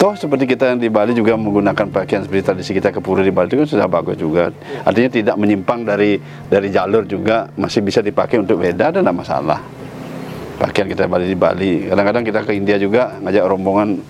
toh 0.00 0.14
seperti 0.16 0.48
kita 0.48 0.72
yang 0.72 0.80
di 0.80 0.88
Bali 0.88 1.12
juga 1.12 1.36
menggunakan 1.36 1.86
pakaian 1.92 2.24
seperti 2.24 2.42
tradisi 2.44 2.72
kita 2.72 2.88
ke 2.88 3.00
pura 3.04 3.20
di 3.20 3.28
Bali 3.28 3.52
itu 3.52 3.60
kan 3.60 3.68
sudah 3.68 3.86
bagus 3.86 4.16
juga. 4.16 4.48
Artinya 4.82 5.10
tidak 5.12 5.36
menyimpang 5.36 5.84
dari 5.84 6.16
dari 6.48 6.68
jalur 6.72 7.04
juga 7.04 7.52
masih 7.60 7.84
bisa 7.84 8.00
dipakai 8.00 8.40
untuk 8.40 8.64
beda 8.64 8.94
dan 8.94 9.04
tidak 9.04 9.16
masalah. 9.16 9.60
Pakaian 10.58 10.88
kita 10.90 11.06
Bali 11.06 11.28
di 11.28 11.38
Bali. 11.38 11.86
Kadang-kadang 11.86 12.24
kita 12.24 12.40
ke 12.42 12.52
India 12.56 12.80
juga 12.80 13.14
ngajak 13.20 13.44
rombongan 13.46 14.00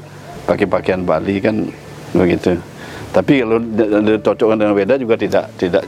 pakai 0.47 0.65
pakaian 0.65 1.03
Bali 1.03 1.43
kan 1.43 1.67
begitu. 2.15 2.57
Tapi 3.13 3.43
kalau 3.43 3.59
dicocokkan 3.61 4.57
dengan 4.57 4.75
beda 4.77 4.95
juga 5.01 5.19
tidak 5.19 5.51
tidak 5.57 5.83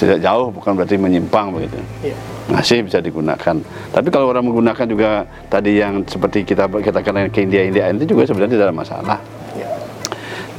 tidak 0.00 0.18
jauh 0.24 0.48
bukan 0.48 0.72
berarti 0.76 0.96
menyimpang 0.96 1.52
begitu. 1.52 1.78
Iya. 2.02 2.16
masih 2.50 2.84
bisa 2.84 2.98
digunakan. 2.98 3.56
Tapi 3.94 4.08
kalau 4.10 4.28
orang 4.28 4.44
menggunakan 4.44 4.86
juga 4.88 5.24
tadi 5.46 5.78
yang 5.78 6.02
seperti 6.04 6.42
kita 6.42 6.66
katakan 6.68 7.30
ke 7.30 7.46
India 7.46 7.62
India 7.64 7.88
itu 7.88 8.04
juga 8.12 8.26
sebenarnya 8.28 8.52
tidak 8.58 8.66
ada 8.68 8.76
masalah. 8.76 9.18
Iya. 9.56 9.68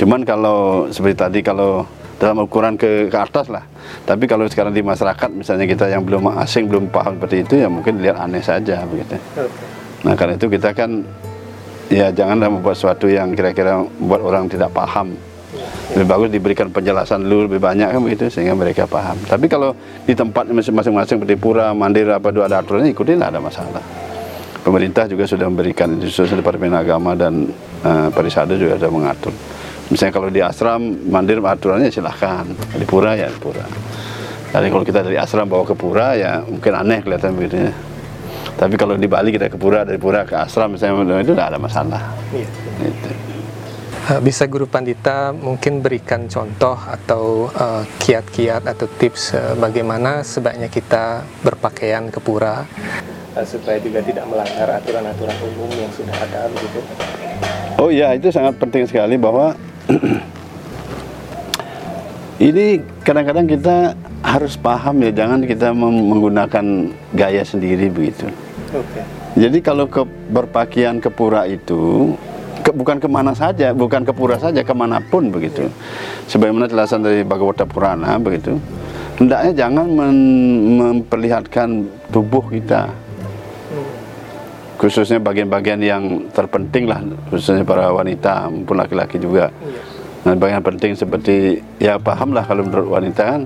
cuman 0.02 0.22
kalau 0.26 0.90
seperti 0.90 1.16
tadi 1.18 1.40
kalau 1.46 1.86
dalam 2.22 2.40
ukuran 2.46 2.80
ke, 2.80 3.12
ke 3.12 3.18
atas 3.20 3.52
lah. 3.52 3.68
Tapi 4.08 4.24
kalau 4.32 4.48
sekarang 4.48 4.72
di 4.72 4.80
masyarakat 4.80 5.30
misalnya 5.34 5.68
kita 5.68 5.92
yang 5.92 6.08
belum 6.08 6.32
asing 6.40 6.72
belum 6.72 6.88
paham 6.88 7.20
seperti 7.20 7.44
itu 7.44 7.54
ya 7.60 7.68
mungkin 7.68 8.00
lihat 8.00 8.16
aneh 8.16 8.40
saja 8.40 8.88
begitu. 8.88 9.20
Nah 10.08 10.16
karena 10.16 10.40
itu 10.40 10.48
kita 10.48 10.72
kan 10.72 11.04
ya 11.92 12.16
janganlah 12.16 12.48
membuat 12.48 12.80
sesuatu 12.80 13.12
yang 13.12 13.36
kira-kira 13.36 13.84
membuat 14.00 14.22
orang 14.24 14.44
tidak 14.48 14.72
paham 14.72 15.20
lebih 15.94 16.08
bagus 16.10 16.30
diberikan 16.34 16.68
penjelasan 16.74 17.22
dulu 17.22 17.46
lebih 17.46 17.62
banyak 17.62 17.94
kan 17.94 18.02
begitu 18.02 18.26
sehingga 18.34 18.58
mereka 18.58 18.90
paham. 18.90 19.18
Tapi 19.30 19.46
kalau 19.46 19.78
di 20.08 20.18
tempat 20.18 20.50
masing-masing 20.50 20.94
seperti 21.06 21.38
pura 21.38 21.70
mandir 21.76 22.10
apa 22.10 22.34
itu 22.34 22.42
ada 22.42 22.66
aturannya 22.66 22.90
ikutin 22.90 23.22
tidak 23.22 23.30
ada 23.36 23.42
masalah. 23.44 23.84
Pemerintah 24.64 25.06
juga 25.12 25.28
sudah 25.28 25.52
memberikan 25.52 26.00
khususnya 26.00 26.40
departemen 26.40 26.74
agama 26.74 27.14
dan 27.14 27.52
eh, 27.84 28.08
parisada 28.10 28.56
juga 28.56 28.80
sudah 28.80 28.92
mengatur. 28.92 29.34
Misalnya 29.92 30.14
kalau 30.16 30.30
di 30.32 30.42
asram 30.42 30.82
mandir 31.12 31.44
aturannya 31.44 31.92
silahkan. 31.92 32.48
Di 32.74 32.86
pura 32.88 33.14
ya 33.14 33.28
di 33.30 33.38
pura. 33.38 33.68
Jadi 34.54 34.68
kalau 34.70 34.86
kita 34.86 35.04
dari 35.04 35.18
asram 35.20 35.50
bawa 35.50 35.66
ke 35.68 35.76
pura 35.76 36.16
ya 36.16 36.42
mungkin 36.46 36.74
aneh 36.74 37.04
kelihatan 37.04 37.36
begitu 37.36 37.70
ya. 37.70 37.74
Tapi 38.54 38.78
kalau 38.80 38.96
di 38.96 39.10
Bali 39.10 39.34
kita 39.34 39.50
ke 39.52 39.58
pura 39.60 39.84
dari 39.84 40.00
pura 40.00 40.24
ke 40.24 40.38
asram 40.38 40.74
misalnya 40.74 41.22
itu 41.22 41.36
tidak 41.36 41.54
ada 41.54 41.60
masalah. 41.60 42.02
Iya. 42.32 42.48
Gitu. 42.80 43.33
Eh, 44.04 44.20
Bisa 44.20 44.52
Guru 44.52 44.68
Pandita 44.68 45.32
mungkin 45.32 45.80
berikan 45.80 46.28
contoh 46.28 46.76
atau 46.76 47.48
eh, 47.56 47.84
kiat-kiat 48.04 48.68
atau 48.68 48.84
tips 49.00 49.32
eh, 49.32 49.56
bagaimana 49.56 50.28
sebaiknya 50.28 50.68
kita 50.68 51.24
berpakaian 51.40 52.12
ke 52.12 52.20
pura 52.20 52.68
Eh, 53.34 53.48
supaya 53.48 53.80
juga 53.80 54.04
tidak 54.04 54.28
melanggar 54.30 54.78
aturan-aturan 54.78 55.34
umum 55.42 55.72
yang 55.72 55.90
sudah 55.96 56.14
ada 56.20 56.52
begitu. 56.52 56.80
Oh 57.80 57.90
iya 57.90 58.12
itu 58.14 58.28
sangat 58.30 58.60
penting 58.60 58.86
sekali 58.86 59.16
bahwa 59.16 59.56
ini 62.52 62.84
kadang-kadang 63.08 63.48
kita 63.48 63.96
harus 64.20 64.60
paham 64.60 65.00
ya 65.00 65.16
jangan 65.16 65.48
kita 65.48 65.72
menggunakan 65.72 66.92
gaya 67.16 67.42
sendiri 67.48 67.88
begitu. 67.88 68.28
Oke. 68.76 69.02
Jadi 69.34 69.64
kalau 69.66 69.90
ke 69.90 70.06
berpakaian 70.30 71.02
ke 71.02 71.10
pura 71.10 71.50
itu 71.50 72.14
ke, 72.74 72.78
bukan 72.82 72.98
ke 72.98 73.06
mana 73.06 73.38
saja, 73.38 73.70
bukan 73.70 74.02
ke 74.02 74.10
pura 74.10 74.42
saja, 74.42 74.66
ke 74.66 74.74
mana 74.74 74.98
pun 74.98 75.30
begitu. 75.30 75.70
Sebagaimana 76.26 76.66
jelasan 76.66 77.06
dari 77.06 77.22
Bhagavata 77.22 77.70
Purana 77.70 78.18
begitu. 78.18 78.58
Hendaknya 79.22 79.54
jangan 79.54 79.86
men- 79.94 80.82
memperlihatkan 80.82 81.86
tubuh 82.10 82.42
kita, 82.50 82.90
khususnya 84.82 85.22
bagian-bagian 85.22 85.78
yang 85.86 86.04
terpenting 86.34 86.90
lah, 86.90 87.06
khususnya 87.30 87.62
para 87.62 87.94
wanita 87.94 88.50
maupun 88.50 88.82
laki-laki 88.82 89.22
juga. 89.22 89.54
Nah, 90.26 90.34
bagian 90.34 90.66
penting 90.66 90.98
seperti 90.98 91.62
ya 91.78 92.02
pahamlah 92.02 92.48
kalau 92.48 92.66
menurut 92.66 92.90
wanita 92.90 93.22
kan 93.22 93.42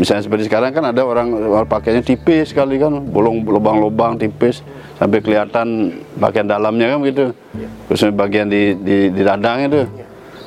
Misalnya 0.00 0.24
seperti 0.24 0.48
sekarang 0.48 0.72
kan 0.72 0.80
ada 0.88 1.04
orang, 1.04 1.28
pakainya 1.68 2.00
tipis 2.00 2.56
sekali 2.56 2.80
kan, 2.80 3.04
bolong 3.04 3.44
lubang-lubang 3.44 4.16
tipis 4.16 4.64
sampai 4.96 5.20
kelihatan 5.20 5.92
bagian 6.16 6.48
dalamnya 6.48 6.96
kan 6.96 7.04
begitu. 7.04 7.36
Khususnya 7.84 8.16
bagian 8.16 8.48
di 8.48 8.72
di, 8.80 9.12
di 9.12 9.20
dadang 9.20 9.68
itu. 9.68 9.84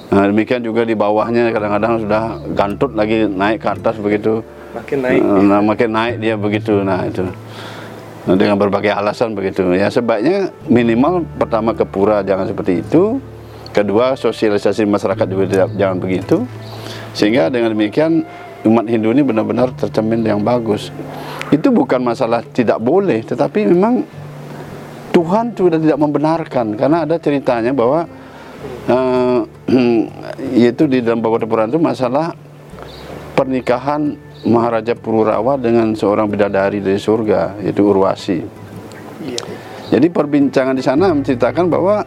Nah, 0.10 0.26
demikian 0.26 0.66
juga 0.66 0.82
di 0.82 0.98
bawahnya 0.98 1.54
kadang-kadang 1.54 2.02
sudah 2.02 2.24
gantut 2.58 2.98
lagi 2.98 3.30
naik 3.30 3.62
ke 3.62 3.70
atas 3.70 4.02
begitu. 4.02 4.42
Makin 4.74 4.98
naik. 5.06 5.22
Nah, 5.22 5.62
makin 5.62 5.90
naik 5.94 6.16
dia 6.18 6.34
begitu. 6.34 6.82
Nah, 6.82 7.06
itu. 7.06 7.22
Nah, 8.26 8.34
dengan 8.34 8.58
berbagai 8.58 8.90
alasan 8.90 9.38
begitu. 9.38 9.70
Ya 9.78 9.94
sebaiknya 9.94 10.50
minimal 10.66 11.30
pertama 11.38 11.78
ke 11.78 11.86
pura 11.86 12.26
jangan 12.26 12.50
seperti 12.50 12.82
itu. 12.82 13.22
Kedua 13.74 14.18
sosialisasi 14.18 14.86
masyarakat 14.86 15.26
juga 15.30 15.46
tidak 15.46 15.70
jangan 15.78 15.98
begitu. 16.02 16.46
Sehingga 17.14 17.50
dengan 17.50 17.74
demikian 17.74 18.26
umat 18.64 18.86
Hindu 18.88 19.12
ini 19.12 19.24
benar-benar 19.24 19.76
tercermin 19.76 20.24
yang 20.24 20.40
bagus. 20.40 20.90
Itu 21.52 21.70
bukan 21.70 22.00
masalah 22.00 22.42
tidak 22.42 22.80
boleh, 22.80 23.22
tetapi 23.24 23.68
memang 23.68 24.04
Tuhan 25.14 25.54
sudah 25.54 25.78
tidak 25.78 26.00
membenarkan 26.02 26.74
karena 26.74 27.06
ada 27.06 27.22
ceritanya 27.22 27.70
bahwa 27.70 28.10
eh, 28.90 29.40
yaitu 30.64 30.90
di 30.90 31.06
dalam 31.06 31.22
Bhagavad 31.22 31.46
Puran 31.46 31.68
itu 31.70 31.78
masalah 31.78 32.34
pernikahan 33.38 34.18
Maharaja 34.44 34.98
Pururawa 34.98 35.56
dengan 35.56 35.94
seorang 35.94 36.28
bidadari 36.28 36.82
dari 36.82 36.98
surga 36.98 37.62
yaitu 37.62 37.86
Urwasi. 37.86 38.40
Jadi 39.94 40.08
perbincangan 40.10 40.74
di 40.74 40.84
sana 40.84 41.14
menceritakan 41.14 41.70
bahwa 41.70 42.02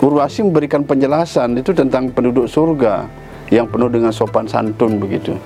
Urwasi 0.00 0.40
memberikan 0.40 0.82
penjelasan 0.82 1.60
itu 1.60 1.76
tentang 1.76 2.08
penduduk 2.10 2.48
surga 2.48 3.04
yang 3.52 3.68
penuh 3.68 3.92
dengan 3.92 4.10
sopan 4.10 4.48
santun 4.48 4.96
begitu. 4.96 5.36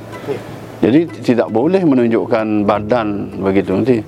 Jadi 0.78 1.00
tidak 1.26 1.50
boleh 1.50 1.82
menunjukkan 1.82 2.62
badan 2.62 3.38
begitu 3.42 3.74
nanti. 3.74 3.98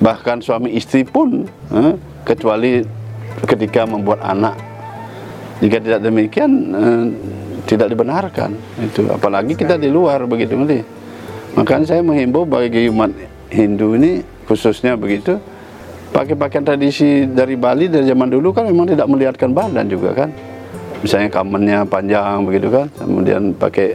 Bahkan 0.00 0.40
suami 0.40 0.72
istri 0.72 1.04
pun 1.04 1.44
eh, 1.72 1.94
kecuali 2.24 2.80
ketika 3.44 3.84
membuat 3.84 4.24
anak. 4.24 4.56
Jika 5.60 5.78
tidak 5.84 6.00
demikian 6.00 6.50
eh, 6.72 7.04
tidak 7.68 7.92
dibenarkan 7.92 8.56
itu. 8.80 9.04
Apalagi 9.12 9.52
kita 9.52 9.76
di 9.76 9.92
luar 9.92 10.24
begitu 10.24 10.56
nanti. 10.56 10.80
Makanya 11.54 11.84
saya 11.86 12.00
menghimbau 12.02 12.48
bagi 12.48 12.88
umat 12.90 13.12
Hindu 13.52 13.94
ini 13.94 14.24
khususnya 14.48 14.98
begitu 14.98 15.38
pakai 16.14 16.38
pakaian 16.38 16.62
tradisi 16.62 17.26
dari 17.26 17.58
Bali 17.58 17.90
dari 17.90 18.06
zaman 18.06 18.30
dulu 18.30 18.54
kan 18.54 18.66
memang 18.70 18.86
tidak 18.86 19.06
melihatkan 19.10 19.50
badan 19.50 19.86
juga 19.90 20.14
kan. 20.14 20.30
Misalnya 21.04 21.28
kamennya 21.28 21.78
panjang 21.84 22.48
begitu 22.48 22.72
kan, 22.72 22.88
kemudian 22.96 23.52
pakai 23.52 23.92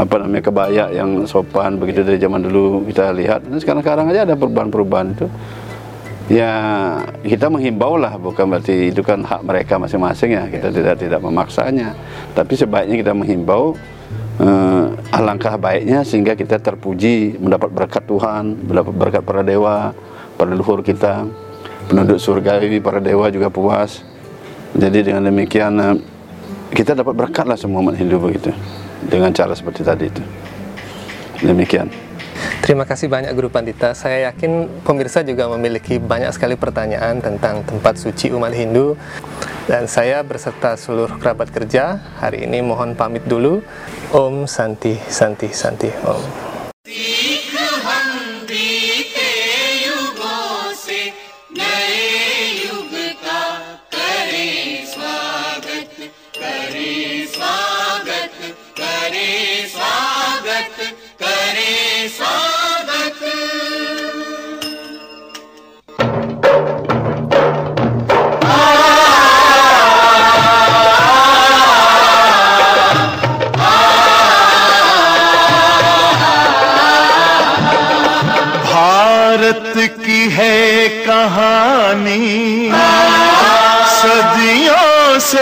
apa 0.00 0.14
namanya 0.24 0.44
kebaya 0.48 0.84
yang 0.88 1.28
sopan 1.28 1.76
begitu 1.76 2.00
dari 2.00 2.16
zaman 2.16 2.40
dulu 2.40 2.88
kita 2.88 3.12
lihat. 3.12 3.44
Dan 3.44 3.60
sekarang-sekarang 3.60 4.08
aja 4.08 4.24
ada 4.24 4.34
perubahan-perubahan 4.36 5.08
itu. 5.12 5.26
Ya 6.30 6.52
kita 7.26 7.52
menghimbau 7.52 7.98
lah, 8.00 8.16
bukan 8.16 8.48
berarti 8.48 8.94
itu 8.94 9.04
kan 9.04 9.20
hak 9.20 9.42
mereka 9.44 9.76
masing-masing 9.76 10.32
ya. 10.32 10.48
Kita 10.48 10.72
tidak 10.72 10.96
tidak 10.96 11.20
memaksanya, 11.20 11.92
tapi 12.32 12.56
sebaiknya 12.56 12.96
kita 13.04 13.12
menghimbau 13.12 13.76
eh, 14.40 14.84
alangkah 15.12 15.60
baiknya 15.60 16.06
sehingga 16.06 16.32
kita 16.32 16.56
terpuji 16.62 17.36
mendapat 17.36 17.68
berkat 17.68 18.04
Tuhan, 18.08 18.64
mendapat 18.64 18.94
berkat 18.96 19.22
para 19.26 19.42
dewa, 19.44 19.92
para 20.38 20.48
leluhur 20.48 20.80
kita, 20.80 21.26
penduduk 21.90 22.16
surgawi, 22.16 22.80
para 22.80 23.02
dewa 23.02 23.28
juga 23.28 23.52
puas. 23.52 24.00
Jadi 24.72 25.12
dengan 25.12 25.28
demikian 25.28 25.74
eh, 25.76 25.96
kita 26.72 26.96
dapat 26.96 27.12
berkat 27.12 27.44
lah 27.44 27.56
semua 27.56 27.84
umat 27.84 27.96
Hindu 27.96 28.16
begitu 28.16 28.50
dengan 29.04 29.30
cara 29.30 29.52
seperti 29.52 29.84
tadi 29.84 30.08
itu. 30.08 30.22
Demikian. 31.44 31.92
Terima 32.62 32.86
kasih 32.86 33.10
banyak 33.10 33.34
Guru 33.34 33.50
Pandita. 33.50 33.90
Saya 33.92 34.30
yakin 34.30 34.82
pemirsa 34.86 35.26
juga 35.26 35.50
memiliki 35.50 35.98
banyak 35.98 36.30
sekali 36.30 36.54
pertanyaan 36.54 37.18
tentang 37.18 37.66
tempat 37.66 37.98
suci 37.98 38.30
umat 38.30 38.54
Hindu. 38.54 38.94
Dan 39.66 39.86
saya 39.86 40.22
berserta 40.22 40.74
seluruh 40.74 41.18
kerabat 41.18 41.50
kerja 41.50 41.98
hari 42.18 42.46
ini 42.46 42.62
mohon 42.62 42.94
pamit 42.94 43.26
dulu. 43.26 43.62
Om 44.14 44.46
Santi 44.46 44.94
Santi 45.10 45.50
Santi 45.50 45.90
Om. 46.02 46.51